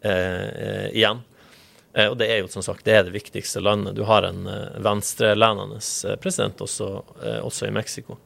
eh, 0.00 0.10
eh, 0.12 0.88
igjen. 0.92 1.22
Eh, 1.94 2.10
og 2.10 2.18
det 2.20 2.28
er 2.30 2.42
jo 2.42 2.50
som 2.52 2.64
sagt 2.66 2.84
det 2.84 3.02
det 3.06 3.14
viktigste 3.14 3.62
landet. 3.62 3.96
Du 3.96 4.04
har 4.08 4.26
en 4.28 4.46
eh, 4.50 4.80
venstrelenende 4.84 5.80
eh, 5.80 6.16
president 6.20 6.60
også, 6.66 6.90
også, 7.42 7.68
i 7.68 7.74
Mexico. 7.74 8.18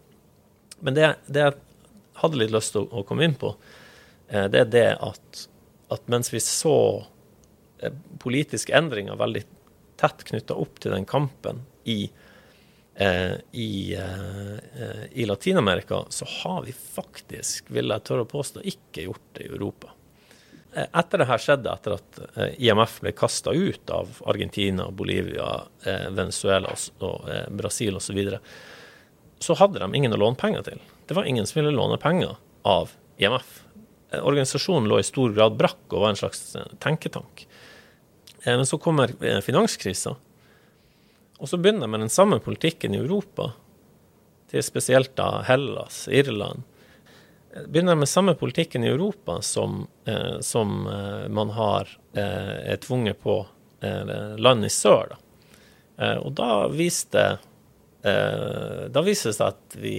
Men 0.81 0.97
det, 0.97 1.13
det, 1.27 1.47
jeg 1.47 2.23
hadde 2.23 2.43
litt 2.43 2.55
lyst 2.55 2.75
til 2.75 2.87
å, 2.87 3.01
å 3.01 3.07
komme 3.07 3.27
inn 3.29 3.39
på, 3.39 3.55
det 4.29 4.59
er 4.61 4.67
det 4.69 4.89
at, 5.01 5.39
at 5.89 6.03
mens 6.13 6.29
vi 6.29 6.41
så 6.45 6.75
politiske 8.21 8.75
endringer 8.77 9.17
veldig 9.17 9.41
tett 9.97 10.27
knytta 10.29 10.59
opp 10.61 10.83
til 10.83 10.93
den 10.93 11.07
kampen 11.09 11.63
i 11.89 12.03
Eh, 12.05 12.28
i, 13.53 13.95
eh, 13.95 15.05
i 15.13 15.27
Latin-Amerika, 15.27 16.05
så 16.09 16.25
har 16.43 16.63
vi 16.63 16.73
faktisk, 16.73 17.71
vil 17.71 17.93
jeg 17.93 18.05
tørre 18.05 18.25
å 18.27 18.31
påstå, 18.31 18.65
ikke 18.67 19.05
gjort 19.07 19.29
det 19.39 19.47
i 19.47 19.53
Europa. 19.53 19.93
Eh, 20.75 20.89
etter 20.99 21.23
det 21.23 21.29
her 21.29 21.43
skjedde, 21.43 21.75
etter 21.75 21.95
at 21.95 22.59
IMF 22.59 22.99
ble 23.05 23.13
kasta 23.15 23.55
ut 23.55 23.93
av 23.95 24.19
Argentina, 24.27 24.89
Bolivia, 24.91 25.47
Venezuela 26.11 26.75
og 27.07 27.31
Brasil 27.55 28.01
osv., 28.01 28.11
så, 28.11 28.19
videre, 28.19 28.43
så 29.39 29.55
hadde 29.61 29.79
de 29.79 29.95
ingen 29.95 30.15
å 30.17 30.19
låne 30.19 30.39
penger 30.39 30.67
til. 30.67 30.83
Det 31.07 31.15
var 31.15 31.31
ingen 31.31 31.47
som 31.47 31.63
ville 31.63 31.75
låne 31.77 32.01
penger 32.03 32.35
av 32.67 32.97
IMF. 33.23 33.61
Organisasjonen 34.19 34.89
lå 34.91 34.99
i 34.99 35.07
stor 35.07 35.33
grad 35.37 35.55
brakk 35.61 35.85
og 35.93 36.03
var 36.03 36.15
en 36.15 36.19
slags 36.19 36.57
tenketank. 36.83 37.47
Men 38.45 38.67
så 38.67 38.79
kommer 38.81 39.13
finanskrisa, 39.45 40.17
og 41.39 41.51
så 41.51 41.59
begynner 41.59 41.87
jeg 41.87 41.95
med 41.95 42.05
den 42.07 42.13
samme 42.13 42.41
politikken 42.43 42.97
i 42.97 43.01
Europa, 43.01 43.53
til 44.51 44.65
spesielt 44.65 45.15
da 45.19 45.43
Hellas, 45.47 46.07
Irland. 46.11 46.65
Begynner 47.69 47.95
jeg 47.95 48.03
med 48.03 48.11
samme 48.11 48.35
politikken 48.39 48.85
i 48.85 48.91
Europa 48.91 49.39
som, 49.45 49.83
eh, 50.09 50.39
som 50.45 50.87
eh, 50.89 51.29
man 51.29 51.53
har 51.57 51.91
eh, 52.17 52.75
tvunget 52.81 53.21
på 53.23 53.41
eh, 53.81 54.37
land 54.39 54.65
i 54.65 54.73
sør. 54.73 55.13
Da. 55.13 55.19
Eh, 55.99 56.17
og 56.23 56.33
da 56.39 56.53
viste 56.73 57.25
eh, 58.03 58.87
da 58.93 59.03
viste 59.05 59.33
det 59.33 59.39
seg 59.39 59.53
at 59.53 59.79
vi, 59.81 59.97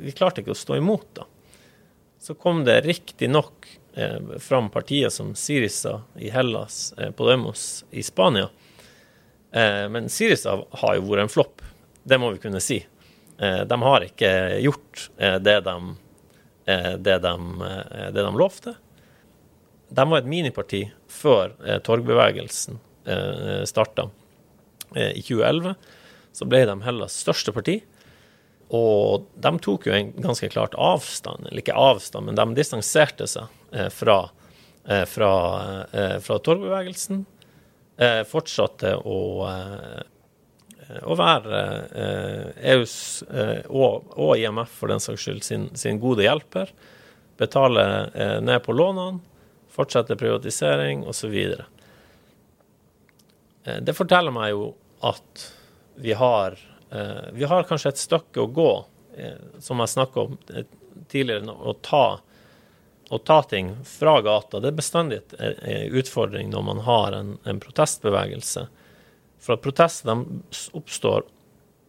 vi, 0.00 0.14
klarte 0.16 0.42
ikke 0.42 0.54
å 0.56 0.62
stå 0.62 0.78
imot. 0.80 1.08
da. 1.20 1.28
Så 2.22 2.36
kom 2.38 2.64
det 2.66 2.80
riktignok 2.86 3.68
eh, 3.94 4.18
fram 4.42 4.70
partier 4.70 5.12
som 5.12 5.34
Sirisa 5.38 6.00
i 6.16 6.30
Hellas, 6.32 6.92
eh, 6.98 7.10
Podemos 7.10 7.84
i 7.90 8.04
Spania, 8.06 8.48
men 9.52 10.06
Syriza 10.08 10.54
har 10.80 10.94
jo 10.96 11.04
vært 11.10 11.26
en 11.26 11.32
flopp, 11.32 11.62
det 12.08 12.18
må 12.18 12.30
vi 12.32 12.40
kunne 12.42 12.60
si. 12.62 12.78
Eh, 13.42 13.60
de 13.68 13.82
har 13.82 14.06
ikke 14.06 14.30
gjort 14.62 15.10
eh, 15.18 15.36
det 15.42 15.58
de, 15.66 15.76
det 17.02 17.18
de, 17.24 17.34
det 18.14 18.22
de 18.22 18.32
lovte. 18.38 18.74
De 19.92 20.04
var 20.08 20.22
et 20.22 20.28
miniparti 20.30 20.84
før 21.10 21.56
torgbevegelsen 21.84 22.78
starta 23.66 24.04
i 24.94 25.18
2011. 25.18 25.74
Så 26.32 26.46
ble 26.46 26.60
de 26.68 26.76
Hellas 26.86 27.16
største 27.24 27.52
parti. 27.52 27.80
Og 28.72 29.26
de 29.34 29.52
tok 29.66 29.88
jo 29.90 29.96
en 29.96 30.12
ganske 30.22 30.48
klart 30.54 30.78
avstand, 30.78 31.48
eller 31.48 31.64
ikke 31.64 31.76
avstand, 31.76 32.30
men 32.30 32.38
de 32.38 32.46
distanserte 32.56 33.26
seg 33.28 33.50
fra, 33.92 34.16
fra, 35.10 35.32
fra 36.22 36.38
torgbevegelsen 36.46 37.24
eh, 37.26 37.31
fortsatte 38.28 38.94
å, 38.96 39.18
eh, 39.48 41.02
å 41.02 41.14
være 41.18 41.60
eh, 42.02 42.72
EUs 42.74 43.22
eh, 43.30 43.60
og, 43.68 44.12
og, 44.16 44.36
IMF 44.38 44.70
for 44.80 44.92
den 44.92 45.02
saks 45.02 45.22
skyld 45.24 45.44
sin, 45.46 45.68
sin 45.78 46.00
gode 46.02 46.24
hjelper. 46.26 46.72
Betale 47.40 47.84
eh, 48.12 48.38
ned 48.44 48.62
på 48.64 48.72
lånene, 48.76 49.20
fortsette 49.72 50.16
privatisering 50.20 51.06
osv. 51.08 51.34
Eh, 53.64 53.78
det 53.80 53.96
forteller 53.96 54.34
meg 54.34 54.52
jo 54.54 54.72
at 55.06 55.48
vi 56.02 56.12
har, 56.16 56.54
vi 57.34 57.44
har 57.44 57.66
kanskje 57.68 57.90
et 57.92 58.00
stykke 58.00 58.40
å 58.40 58.48
gå, 58.54 58.70
som 59.60 59.80
jeg 59.82 59.90
snakka 59.92 60.20
om 60.22 60.36
tidligere, 61.10 61.52
å 61.52 61.74
ta 61.84 62.22
å 63.12 63.18
ta 63.20 63.42
ting 63.44 63.74
fra 63.84 64.16
gata, 64.24 64.60
det 64.60 64.70
er 64.70 64.78
bestandig 64.78 65.18
en 65.36 65.96
utfordring 66.00 66.48
når 66.52 66.62
man 66.64 66.78
har 66.86 67.12
en, 67.12 67.34
en 67.44 67.60
protestbevegelse. 67.60 68.64
For 69.42 69.58
at 69.58 69.64
protester 69.64 70.22
oppstår 70.72 71.26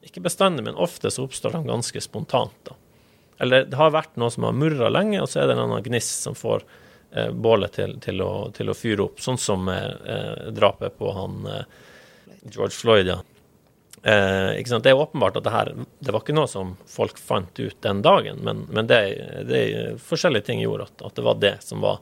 ikke 0.03 0.25
bestandig, 0.25 0.65
men 0.67 0.75
ofte 0.75 1.11
så 1.11 1.23
oppstår 1.23 1.55
de 1.55 1.61
ganske 1.69 2.01
spontant. 2.03 2.57
da. 2.67 2.75
Eller 3.39 3.65
det 3.65 3.79
har 3.79 3.93
vært 3.95 4.17
noe 4.19 4.31
som 4.33 4.45
har 4.47 4.55
murra 4.57 4.89
lenge, 4.91 5.21
og 5.21 5.29
så 5.31 5.41
er 5.41 5.47
det 5.47 5.55
en 5.55 5.63
annen 5.65 5.85
gnist 5.85 6.25
som 6.27 6.35
får 6.35 6.65
eh, 7.15 7.31
bålet 7.31 7.75
til, 7.77 7.95
til, 8.03 8.21
å, 8.25 8.49
til, 8.55 8.71
å, 8.73 8.77
fyre 8.77 9.07
opp. 9.07 9.23
Sånn 9.23 9.39
som 9.39 9.69
eh, 9.71 10.49
drapet 10.51 10.97
på 10.99 11.13
han 11.15 11.47
eh, 11.47 11.63
George 12.43 12.75
Floyd, 12.75 13.13
ja. 13.13 13.21
Eh, 14.03 14.79
det 14.83 14.91
er 14.91 14.99
åpenbart 14.99 15.37
at 15.39 15.45
det 15.45 15.51
her 15.53 15.69
det 16.03 16.11
var 16.11 16.23
ikke 16.25 16.35
noe 16.35 16.49
som 16.51 16.73
folk 16.91 17.19
fant 17.21 17.59
ut 17.59 17.77
den 17.85 18.01
dagen, 18.03 18.41
men, 18.43 18.65
men 18.67 18.89
det, 18.89 18.99
det, 19.47 19.61
forskjellige 20.03 20.49
ting 20.49 20.59
gjorde 20.59 20.89
at, 20.89 21.05
at, 21.07 21.15
det 21.15 21.23
var 21.23 21.39
det 21.39 21.53
som 21.63 21.79
var 21.85 22.01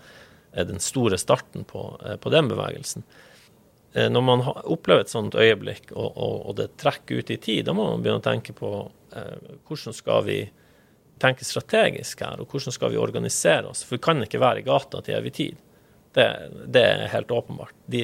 eh, 0.55 0.65
den 0.65 0.81
store 0.81 1.19
starten 1.21 1.67
på, 1.69 1.83
eh, 2.01 2.17
på 2.17 2.33
den 2.33 2.49
bevegelsen. 2.49 3.05
Eh, 3.93 4.09
når 4.09 4.25
man 4.25 4.41
opplever 4.47 5.05
et 5.05 5.13
sånt 5.13 5.37
øyeblikk, 5.37 5.91
og, 5.91 6.09
og, 6.15 6.35
og, 6.39 6.55
det 6.57 6.71
trekker 6.81 7.21
ut 7.21 7.35
i 7.35 7.37
tid, 7.37 7.65
da 7.67 7.77
må 7.77 7.85
man 7.89 8.01
begynne 8.01 8.23
å 8.23 8.29
tenke 8.31 8.55
på 8.57 8.73
eh, 9.13 9.53
hvordan 9.69 9.97
skal 10.01 10.25
vi 10.25 10.39
tenke 11.21 11.45
strategisk 11.45 12.23
her, 12.25 12.41
og 12.41 12.49
hvordan 12.49 12.73
skal 12.73 12.95
vi 12.95 13.01
organisere 13.01 13.69
oss? 13.69 13.83
For 13.85 13.99
vi 13.99 14.05
kan 14.07 14.25
ikke 14.25 14.41
være 14.41 14.63
i 14.63 14.65
gata 14.65 15.03
til 15.05 15.19
evig 15.19 15.35
tid. 15.37 15.61
Det, 16.11 16.25
det, 16.67 16.81
er 16.83 17.11
helt 17.13 17.31
åpenbart. 17.31 17.75
De 17.91 18.01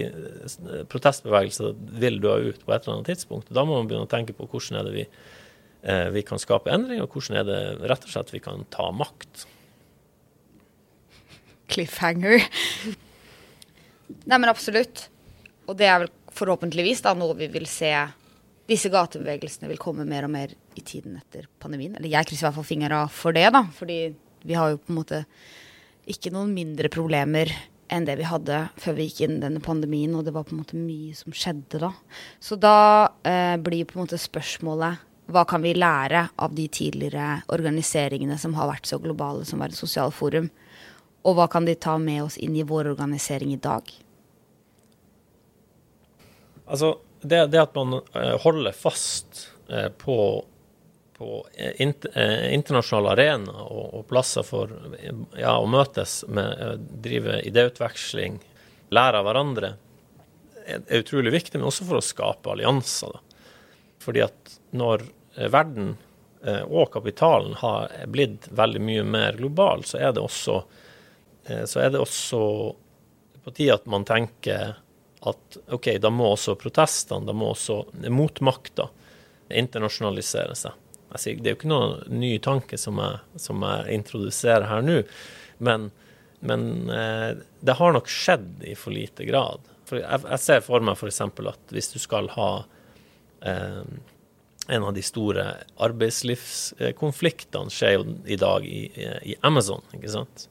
Protestbevegelser 0.88 1.74
vil 2.00 2.22
dø 2.24 2.38
ut 2.50 2.62
på 2.64 2.72
et 2.72 2.86
eller 2.86 3.00
annet 3.00 3.10
tidspunkt. 3.12 3.52
Da 3.52 3.66
må 3.68 3.76
man 3.76 3.90
begynne 3.90 4.08
å 4.08 4.12
tenke 4.12 4.36
på 4.36 4.48
hvordan 4.48 4.80
er 4.80 4.88
det 4.88 4.94
vi, 4.96 5.04
eh, 5.84 6.08
vi 6.16 6.24
kan 6.28 6.40
skape 6.40 6.72
endring, 6.72 7.02
og 7.04 7.12
hvordan 7.12 7.42
er 7.42 7.50
det 7.50 7.60
rett 7.92 8.08
og 8.08 8.14
slett 8.14 8.32
vi 8.32 8.44
kan 8.44 8.64
ta 8.72 8.88
makt. 8.96 9.44
Cliffhanger. 11.68 12.48
Nei, 14.24 14.38
men 14.38 14.48
absolutt. 14.48 15.10
Og 15.68 15.76
det 15.76 15.92
er 15.92 16.06
vel 16.06 16.14
forhåpentligvis 16.38 17.04
da 17.04 17.12
noe 17.18 17.36
vi 17.36 17.52
vil 17.52 17.68
se 17.70 17.92
Disse 18.68 18.90
gatebevegelsene 18.92 19.70
vil 19.72 19.80
komme 19.80 20.04
mer 20.04 20.26
og 20.28 20.32
mer 20.34 20.52
i 20.76 20.82
tiden 20.84 21.14
etter 21.16 21.46
pandemien. 21.56 21.94
Eller 21.96 22.12
jeg 22.12 22.28
krysser 22.28 22.44
i 22.44 22.48
hvert 22.50 22.58
fall 22.58 22.68
fingra 22.68 22.98
for 23.08 23.32
det, 23.32 23.46
da. 23.56 23.62
Fordi 23.72 24.00
vi 24.44 24.58
har 24.60 24.74
jo 24.74 24.82
på 24.82 24.92
en 24.92 24.98
måte 24.98 25.22
ikke 26.12 26.34
noen 26.36 26.52
mindre 26.52 26.92
problemer 26.92 27.54
enn 27.94 28.06
det 28.08 28.18
vi 28.20 28.28
hadde 28.28 28.62
før 28.82 28.98
vi 28.98 29.08
gikk 29.08 29.24
inn 29.26 29.38
i 29.38 29.44
denne 29.44 29.62
pandemien, 29.64 30.16
og 30.16 30.26
det 30.28 30.34
var 30.36 30.48
på 30.48 30.56
en 30.56 30.62
måte 30.62 30.80
mye 30.80 31.16
som 31.18 31.36
skjedde 31.36 31.82
da. 31.84 31.92
Så 32.44 32.58
da 32.60 32.78
eh, 33.28 33.56
blir 33.62 33.88
på 33.88 33.98
en 33.98 34.06
måte 34.06 34.20
spørsmålet 34.22 35.04
hva 35.28 35.44
kan 35.44 35.60
vi 35.64 35.74
lære 35.76 36.30
av 36.40 36.54
de 36.56 36.68
tidligere 36.72 37.42
organiseringene 37.52 38.38
som 38.40 38.54
har 38.56 38.70
vært 38.70 38.88
så 38.88 39.00
globale 39.04 39.44
som 39.48 39.60
Verdens 39.60 39.82
sosiale 39.84 40.14
forum? 40.16 40.48
Og 41.28 41.36
hva 41.36 41.50
kan 41.52 41.68
de 41.68 41.76
ta 41.76 41.98
med 42.00 42.24
oss 42.24 42.38
inn 42.40 42.56
i 42.56 42.64
vår 42.68 42.88
organisering 42.94 43.52
i 43.52 43.60
dag? 43.60 43.90
Altså, 46.68 46.94
det, 47.20 47.50
det 47.52 47.60
at 47.60 47.76
man 47.76 48.00
eh, 48.00 48.36
holder 48.44 48.76
fast 48.76 49.50
eh, 49.68 49.90
på, 49.92 50.18
på 51.18 51.48
eh, 51.58 51.82
internasjonale 52.54 53.14
arenaer 53.16 53.66
og, 53.66 53.86
og, 53.98 54.06
plasser 54.10 54.46
for 54.46 54.72
ja, 55.38 55.56
å 55.58 55.68
møtes 55.70 56.20
med 56.30 56.88
drive 57.04 57.40
idéutveksling, 57.50 58.40
lære 58.94 59.22
av 59.22 59.30
hverandre, 59.30 59.72
er, 60.66 60.84
er 60.84 61.02
utrolig 61.02 61.34
viktig, 61.34 61.58
men 61.58 61.70
også 61.72 61.88
for 61.90 62.00
å 62.00 62.06
skape 62.06 62.54
allianser. 62.54 63.16
Da. 63.16 63.56
Fordi 64.04 64.24
at 64.28 64.60
når 64.78 65.08
verden 65.52 65.96
og 66.48 66.92
kapitalen 66.94 67.56
har 67.60 67.90
blitt 68.14 68.46
veldig 68.56 68.80
mye 68.86 69.04
mer 69.04 69.40
global, 69.40 69.82
så 69.84 69.98
er 70.00 70.14
det 70.16 70.22
også, 70.22 70.60
så 71.66 71.82
er 71.82 71.90
det 71.92 72.00
også 72.00 72.42
på 73.44 73.54
tide 73.58 73.76
at 73.76 73.90
man 73.90 74.06
tenker 74.08 74.78
at 75.28 75.58
OK, 75.74 75.90
da 76.00 76.12
må 76.14 76.30
også 76.34 76.56
protestene, 76.62 77.26
da 77.28 77.36
må 77.36 77.52
også 77.52 77.82
motmakta 78.14 78.88
internasjonalisere 79.50 80.56
seg. 80.56 80.76
Sier, 81.16 81.40
det 81.40 81.50
er 81.50 81.56
jo 81.56 81.60
ikke 81.62 81.72
noen 81.72 82.20
ny 82.20 82.34
tanke 82.44 82.78
som 82.80 83.00
jeg, 83.00 83.22
som 83.40 83.64
jeg 83.64 83.96
introduserer 83.96 84.68
her 84.68 84.84
nå, 84.84 84.98
men, 85.64 85.88
men 86.46 86.68
eh, 86.92 87.40
det 87.64 87.78
har 87.80 87.96
nok 87.96 88.12
skjedd 88.12 88.66
i 88.68 88.76
for 88.78 88.92
lite 88.94 89.26
grad. 89.30 89.64
For 89.88 90.02
jeg, 90.02 90.26
jeg 90.28 90.44
ser 90.44 90.62
for 90.66 90.84
meg 90.84 91.00
f.eks. 91.00 91.22
at 91.24 91.74
hvis 91.74 91.94
du 91.94 92.00
skal 92.04 92.28
ha 92.36 92.50
eh, 93.48 93.84
en 94.68 94.84
av 94.84 94.94
de 94.94 95.04
store 95.06 95.46
arbeidslivskonfliktene 95.88 97.72
skjer 97.72 97.96
jo 97.96 98.06
i 98.28 98.36
dag 98.40 98.68
i, 98.68 98.84
i 99.32 99.36
Amazon, 99.48 99.82
ikke 99.96 100.12
sant. 100.12 100.50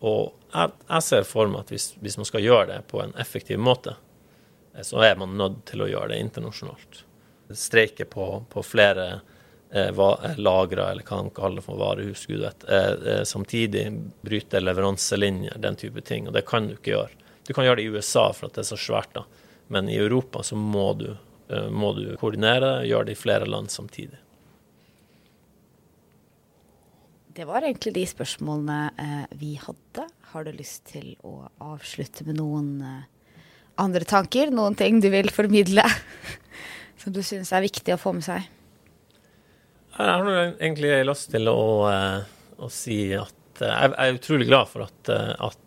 Og 0.00 0.32
jeg, 0.50 0.72
jeg, 0.88 1.02
ser 1.06 1.28
for 1.28 1.50
meg 1.50 1.60
at 1.62 1.70
hvis, 1.74 1.92
hvis, 2.00 2.16
man 2.18 2.26
skal 2.28 2.42
gjøre 2.44 2.66
det 2.72 2.80
på 2.90 3.02
en 3.04 3.14
effektiv 3.20 3.60
måte, 3.62 3.94
eh, 4.74 4.84
så 4.86 5.04
er 5.06 5.18
man 5.20 5.38
nødt 5.38 5.62
til 5.70 5.84
å 5.84 5.90
gjøre 5.90 6.10
det 6.14 6.22
internasjonalt. 6.24 7.04
Streike 7.50 8.06
på, 8.06 8.44
på 8.50 8.62
flere 8.62 9.20
eh, 9.72 10.36
lagre, 10.36 10.90
eller 10.90 11.06
hva 11.06 11.22
han 11.22 11.30
kaller 11.34 11.64
for 11.64 11.80
varehus, 11.80 12.26
gud 12.26 12.42
vet. 12.44 12.66
Eh, 12.68 12.92
eh, 13.14 13.22
samtidig 13.28 13.86
bryte 14.22 14.60
leveranselinjer, 14.60 15.58
den 15.58 15.76
type 15.76 16.00
ting. 16.06 16.28
Og 16.28 16.36
det 16.36 16.46
kan 16.48 16.68
du 16.68 16.76
ikke 16.76 16.94
gjøre. 16.96 17.20
Du 17.46 17.54
kan 17.54 17.66
gjøre 17.66 17.80
det 17.80 17.88
i 17.88 17.92
USA 17.94 18.28
for 18.36 18.50
at 18.50 18.58
det 18.58 18.64
er 18.64 18.72
så 18.72 18.80
svært, 18.80 19.14
da. 19.16 19.24
Men 19.70 19.88
i 19.90 19.96
Europa 19.96 20.42
så 20.42 20.56
må 20.58 20.92
du, 20.98 21.16
eh, 21.48 21.70
må 21.70 21.92
du 21.94 22.16
koordinere, 22.18 22.80
gjøre 22.86 23.10
det 23.10 23.16
i 23.16 23.22
flere 23.22 23.46
land 23.46 23.70
samtidig. 23.70 24.18
Det 27.30 27.46
var 27.46 27.62
egentlig 27.62 27.94
de 27.94 28.02
spørsmålene 28.10 28.78
eh, 28.98 29.26
vi 29.38 29.54
hadde. 29.62 30.08
Har 30.32 30.44
du 30.44 30.50
lyst 30.52 30.90
til 30.90 31.12
å 31.22 31.46
avslutte 31.62 32.26
med 32.26 32.40
noen 32.40 32.72
eh, 32.82 33.36
andre 33.78 34.04
tanker? 34.04 34.50
Noen 34.50 34.74
ting 34.78 34.98
du 35.00 35.06
vil 35.12 35.30
formidle 35.30 35.86
som 37.00 37.14
du 37.14 37.22
syns 37.22 37.54
er 37.54 37.62
viktig 37.64 37.94
å 37.94 38.00
få 38.02 38.12
med 38.18 38.26
seg? 38.26 38.50
Jeg 39.96 40.06
har 40.06 40.28
egentlig 40.62 40.92
lyst 41.02 41.32
til 41.32 41.50
å, 41.50 41.62
eh, 41.90 42.22
å 42.62 42.68
si 42.70 43.00
at 43.16 43.62
eh, 43.62 43.72
jeg 43.74 43.94
er 43.96 44.18
utrolig 44.20 44.46
glad 44.46 44.70
for 44.70 44.86
at, 44.86 45.10
eh, 45.10 45.34
at 45.48 45.58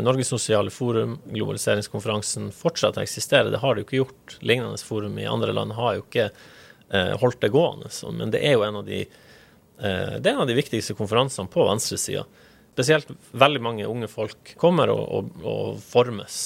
Norges 0.00 0.30
sosiale 0.32 0.72
forum, 0.72 1.18
globaliseringskonferansen, 1.28 2.46
fortsatt 2.56 2.96
eksisterer. 3.02 3.50
Det 3.52 3.58
har 3.60 3.74
det 3.76 3.82
jo 3.82 3.86
ikke 3.86 3.98
gjort. 3.98 4.36
Lignende 4.40 4.80
forum 4.80 5.18
i 5.20 5.26
andre 5.28 5.52
land 5.52 5.74
har 5.76 5.98
jo 5.98 6.04
ikke 6.06 6.30
holdt 7.20 7.42
det 7.44 7.50
gående. 7.52 7.90
Men 8.16 8.32
det 8.32 8.40
er 8.40 8.54
jo 8.56 8.62
en 8.64 8.78
av 8.80 8.86
de 8.88 9.02
en 9.84 10.40
av 10.40 10.48
de 10.48 10.56
viktigste 10.56 10.96
konferansene 10.96 11.52
på 11.52 11.66
venstresida. 11.68 12.24
Spesielt 12.72 13.12
veldig 13.36 13.60
mange 13.60 13.90
unge 13.92 14.08
folk 14.08 14.54
kommer 14.56 14.88
og, 14.94 15.04
og, 15.04 15.44
og 15.44 15.84
formes 15.84 16.38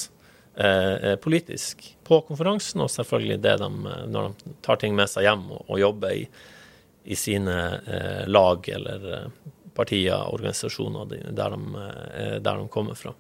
politisk 1.23 1.87
på 2.03 2.21
konferansen, 2.27 2.83
og 2.83 2.91
selvfølgelig 2.91 3.39
det 3.47 3.55
de, 3.63 3.71
når 4.11 4.35
de 4.35 4.59
tar 4.67 4.83
ting 4.83 4.99
med 4.99 5.15
seg 5.15 5.29
hjem 5.29 5.47
og, 5.47 5.63
og 5.69 5.79
jobber 5.79 6.19
i, 6.19 6.27
i 7.05 7.17
sine 7.17 7.57
eh, 7.87 8.29
lag 8.29 8.69
eller 8.69 9.13
eh, 9.13 9.27
partier, 9.75 10.35
organisasjoner, 10.35 11.05
der 11.31 11.51
de, 11.51 11.61
eh, 12.17 12.37
der 12.41 12.57
de, 12.57 12.69
kommer 12.69 12.97
fra. 12.99 13.13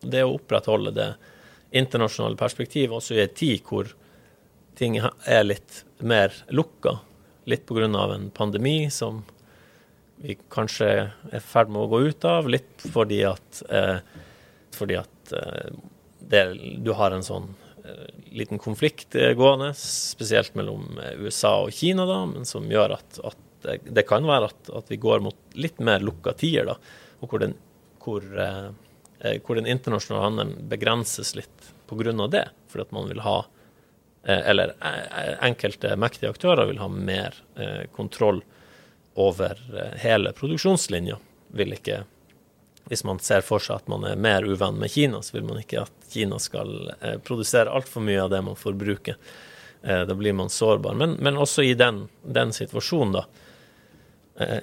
Det 0.00 0.24
å 0.24 0.34
opprettholde 0.36 0.92
det 0.96 1.08
internasjonale 1.76 2.36
perspektivet 2.38 2.96
også 2.98 3.16
i 3.16 3.22
en 3.24 3.36
tid 3.36 3.64
hvor 3.66 3.88
ting 4.76 4.98
er 5.00 5.46
litt 5.46 5.82
mer 6.04 6.34
lukka, 6.52 6.98
litt 7.48 7.64
pga. 7.66 7.86
en 7.86 8.30
pandemi 8.30 8.90
som 8.90 9.24
vi 10.16 10.36
kanskje 10.50 10.86
er 10.86 11.36
i 11.36 11.40
ferd 11.40 11.70
med 11.72 11.82
å 11.82 11.90
gå 11.92 12.00
ut 12.08 12.24
av, 12.24 12.48
litt 12.48 12.84
fordi 12.92 13.22
at, 13.28 13.62
eh, 13.70 13.98
fordi 14.76 14.96
at 15.00 15.32
eh, 15.32 15.72
det, 16.20 16.44
du 16.84 16.92
har 16.92 17.12
en 17.12 17.24
sånn 17.24 17.54
liten 18.36 18.60
konflikt 18.62 19.14
eh, 19.14 19.32
gående, 19.38 19.72
spesielt 19.78 20.54
mellom 20.58 21.00
eh, 21.02 21.18
USA 21.22 21.54
og 21.64 21.74
Kina, 21.74 22.06
da, 22.08 22.22
men 22.30 22.48
som 22.48 22.68
gjør 22.70 22.96
at, 22.98 23.20
at 23.24 23.68
det, 23.84 24.06
kan 24.08 24.26
være 24.28 24.50
at, 24.50 24.72
at, 24.80 24.90
vi 24.92 25.00
går 25.02 25.24
mot 25.24 25.58
litt 25.58 25.80
mer 25.82 26.04
lukka 26.04 26.36
tider, 26.38 26.72
da, 26.72 26.76
og 27.20 27.32
hvor 27.32 27.42
den, 27.42 27.56
hvor, 28.04 28.24
eh, 28.24 29.38
hvor 29.46 29.58
den 29.58 29.70
internasjonale 29.70 30.28
handelen 30.28 30.70
begrenses 30.70 31.34
litt 31.38 31.72
pga. 31.90 32.12
det, 32.30 32.48
fordi 32.68 32.88
at 32.88 32.96
man 32.96 33.12
vil 33.12 33.22
ha 33.26 33.42
eller 34.26 34.72
enkelte 35.46 35.92
mektige 35.94 36.32
aktører 36.32 36.66
vil 36.66 36.80
ha 36.82 36.88
mer 36.90 37.36
kontroll 37.94 38.40
over 39.16 39.80
eh, 39.80 39.98
hele 39.98 40.32
produksjonslinja. 40.32 41.16
Vil 41.48 41.72
ikke 41.72 42.02
Hvis 42.86 43.02
man 43.04 43.18
ser 43.18 43.42
for 43.42 43.62
seg 43.62 43.80
at 43.80 43.88
man 43.90 44.04
er 44.06 44.18
mer 44.20 44.46
uvenn 44.46 44.78
med 44.78 44.92
Kina, 44.94 45.18
så 45.22 45.36
vil 45.36 45.46
man 45.48 45.58
ikke 45.58 45.82
at 45.82 46.10
Kina 46.12 46.38
skal 46.42 46.92
eh, 47.00 47.16
produsere 47.18 47.72
altfor 47.74 48.04
mye 48.06 48.22
av 48.22 48.30
det 48.30 48.42
man 48.46 48.58
forbruker. 48.58 49.18
Eh, 49.82 50.04
da 50.06 50.14
blir 50.14 50.36
man 50.38 50.52
sårbar. 50.52 50.94
Men, 50.94 51.16
men 51.18 51.40
også 51.42 51.66
i 51.66 51.74
den, 51.74 52.04
den 52.22 52.54
situasjonen, 52.54 53.18
da, 53.18 53.24
eh, 54.38 54.60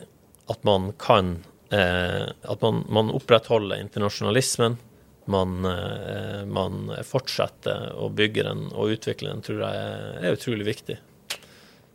at 0.52 0.64
man 0.68 0.92
kan 1.00 1.38
eh, 1.72 2.28
At 2.42 2.62
man, 2.62 2.84
man, 2.90 3.12
opprettholder 3.12 3.80
internasjonalismen. 3.82 4.78
Man, 5.26 5.66
eh, 5.66 6.44
man 6.46 6.92
fortsetter 7.08 7.94
å 7.96 8.10
bygge 8.12 8.44
den 8.44 8.68
og 8.72 8.96
utvikle 8.98 9.32
den, 9.32 9.44
tror 9.44 9.64
jeg 9.64 9.84
er 10.20 10.36
utrolig 10.36 10.68
viktig. 10.68 11.00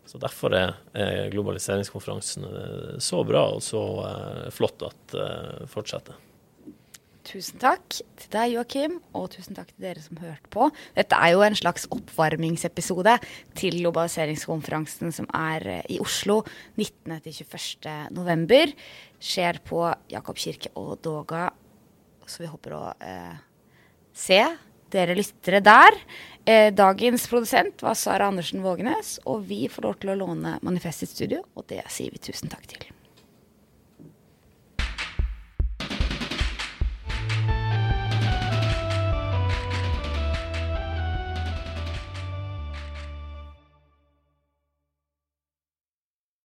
Så 0.08 0.16
Derfor 0.20 0.54
er 0.56 1.28
globaliseringskonferansen 1.34 2.46
eh, 2.48 2.96
så 3.02 3.20
bra 3.28 3.44
og 3.52 3.62
så 3.64 3.82
eh, 4.08 4.48
flott 4.54 4.82
at 4.86 5.12
det 5.12 5.26
eh, 5.26 5.66
fortsetter. 5.68 6.16
Tusen 7.28 7.60
takk 7.60 7.92
til 7.92 8.30
deg, 8.32 8.54
Joakim, 8.54 8.94
og 9.12 9.26
tusen 9.34 9.52
takk 9.58 9.68
til 9.74 9.84
dere 9.84 10.00
som 10.00 10.16
hørte 10.22 10.48
på. 10.48 10.70
Dette 10.96 11.12
er 11.12 11.34
jo 11.34 11.42
en 11.44 11.58
slags 11.58 11.84
oppvarmingsepisode 11.92 13.18
til 13.58 13.76
globaliseringskonferansen 13.82 15.12
som 15.12 15.28
er 15.36 15.84
i 15.92 16.00
Oslo 16.00 16.40
19.-21.11. 16.80 18.72
Skjer 19.20 19.60
på 19.68 19.82
Jakob 20.08 20.40
kirke 20.40 20.72
og 20.80 21.04
Doga, 21.04 21.50
så 22.24 22.40
vi 22.46 22.48
håper 22.48 22.78
å 22.78 22.96
eh, 22.96 23.36
se 24.16 24.40
dere 24.94 25.16
lyttere 25.18 25.62
der. 25.64 25.98
Eh, 26.48 26.68
dagens 26.74 27.26
produsent 27.28 27.82
var 27.84 27.98
Sara 27.98 28.30
Andersen 28.30 28.62
Vågenes, 28.64 29.18
og 29.28 29.44
vi 29.50 29.66
får 29.68 29.88
lov 29.88 29.98
til 30.00 30.14
å 30.14 30.20
låne 30.22 30.58
Manifestets 30.64 31.12
studio, 31.16 31.42
og 31.54 31.68
det 31.68 31.82
sier 31.92 32.14
vi 32.14 32.22
tusen 32.30 32.52
takk 32.52 32.64
til. 32.70 32.88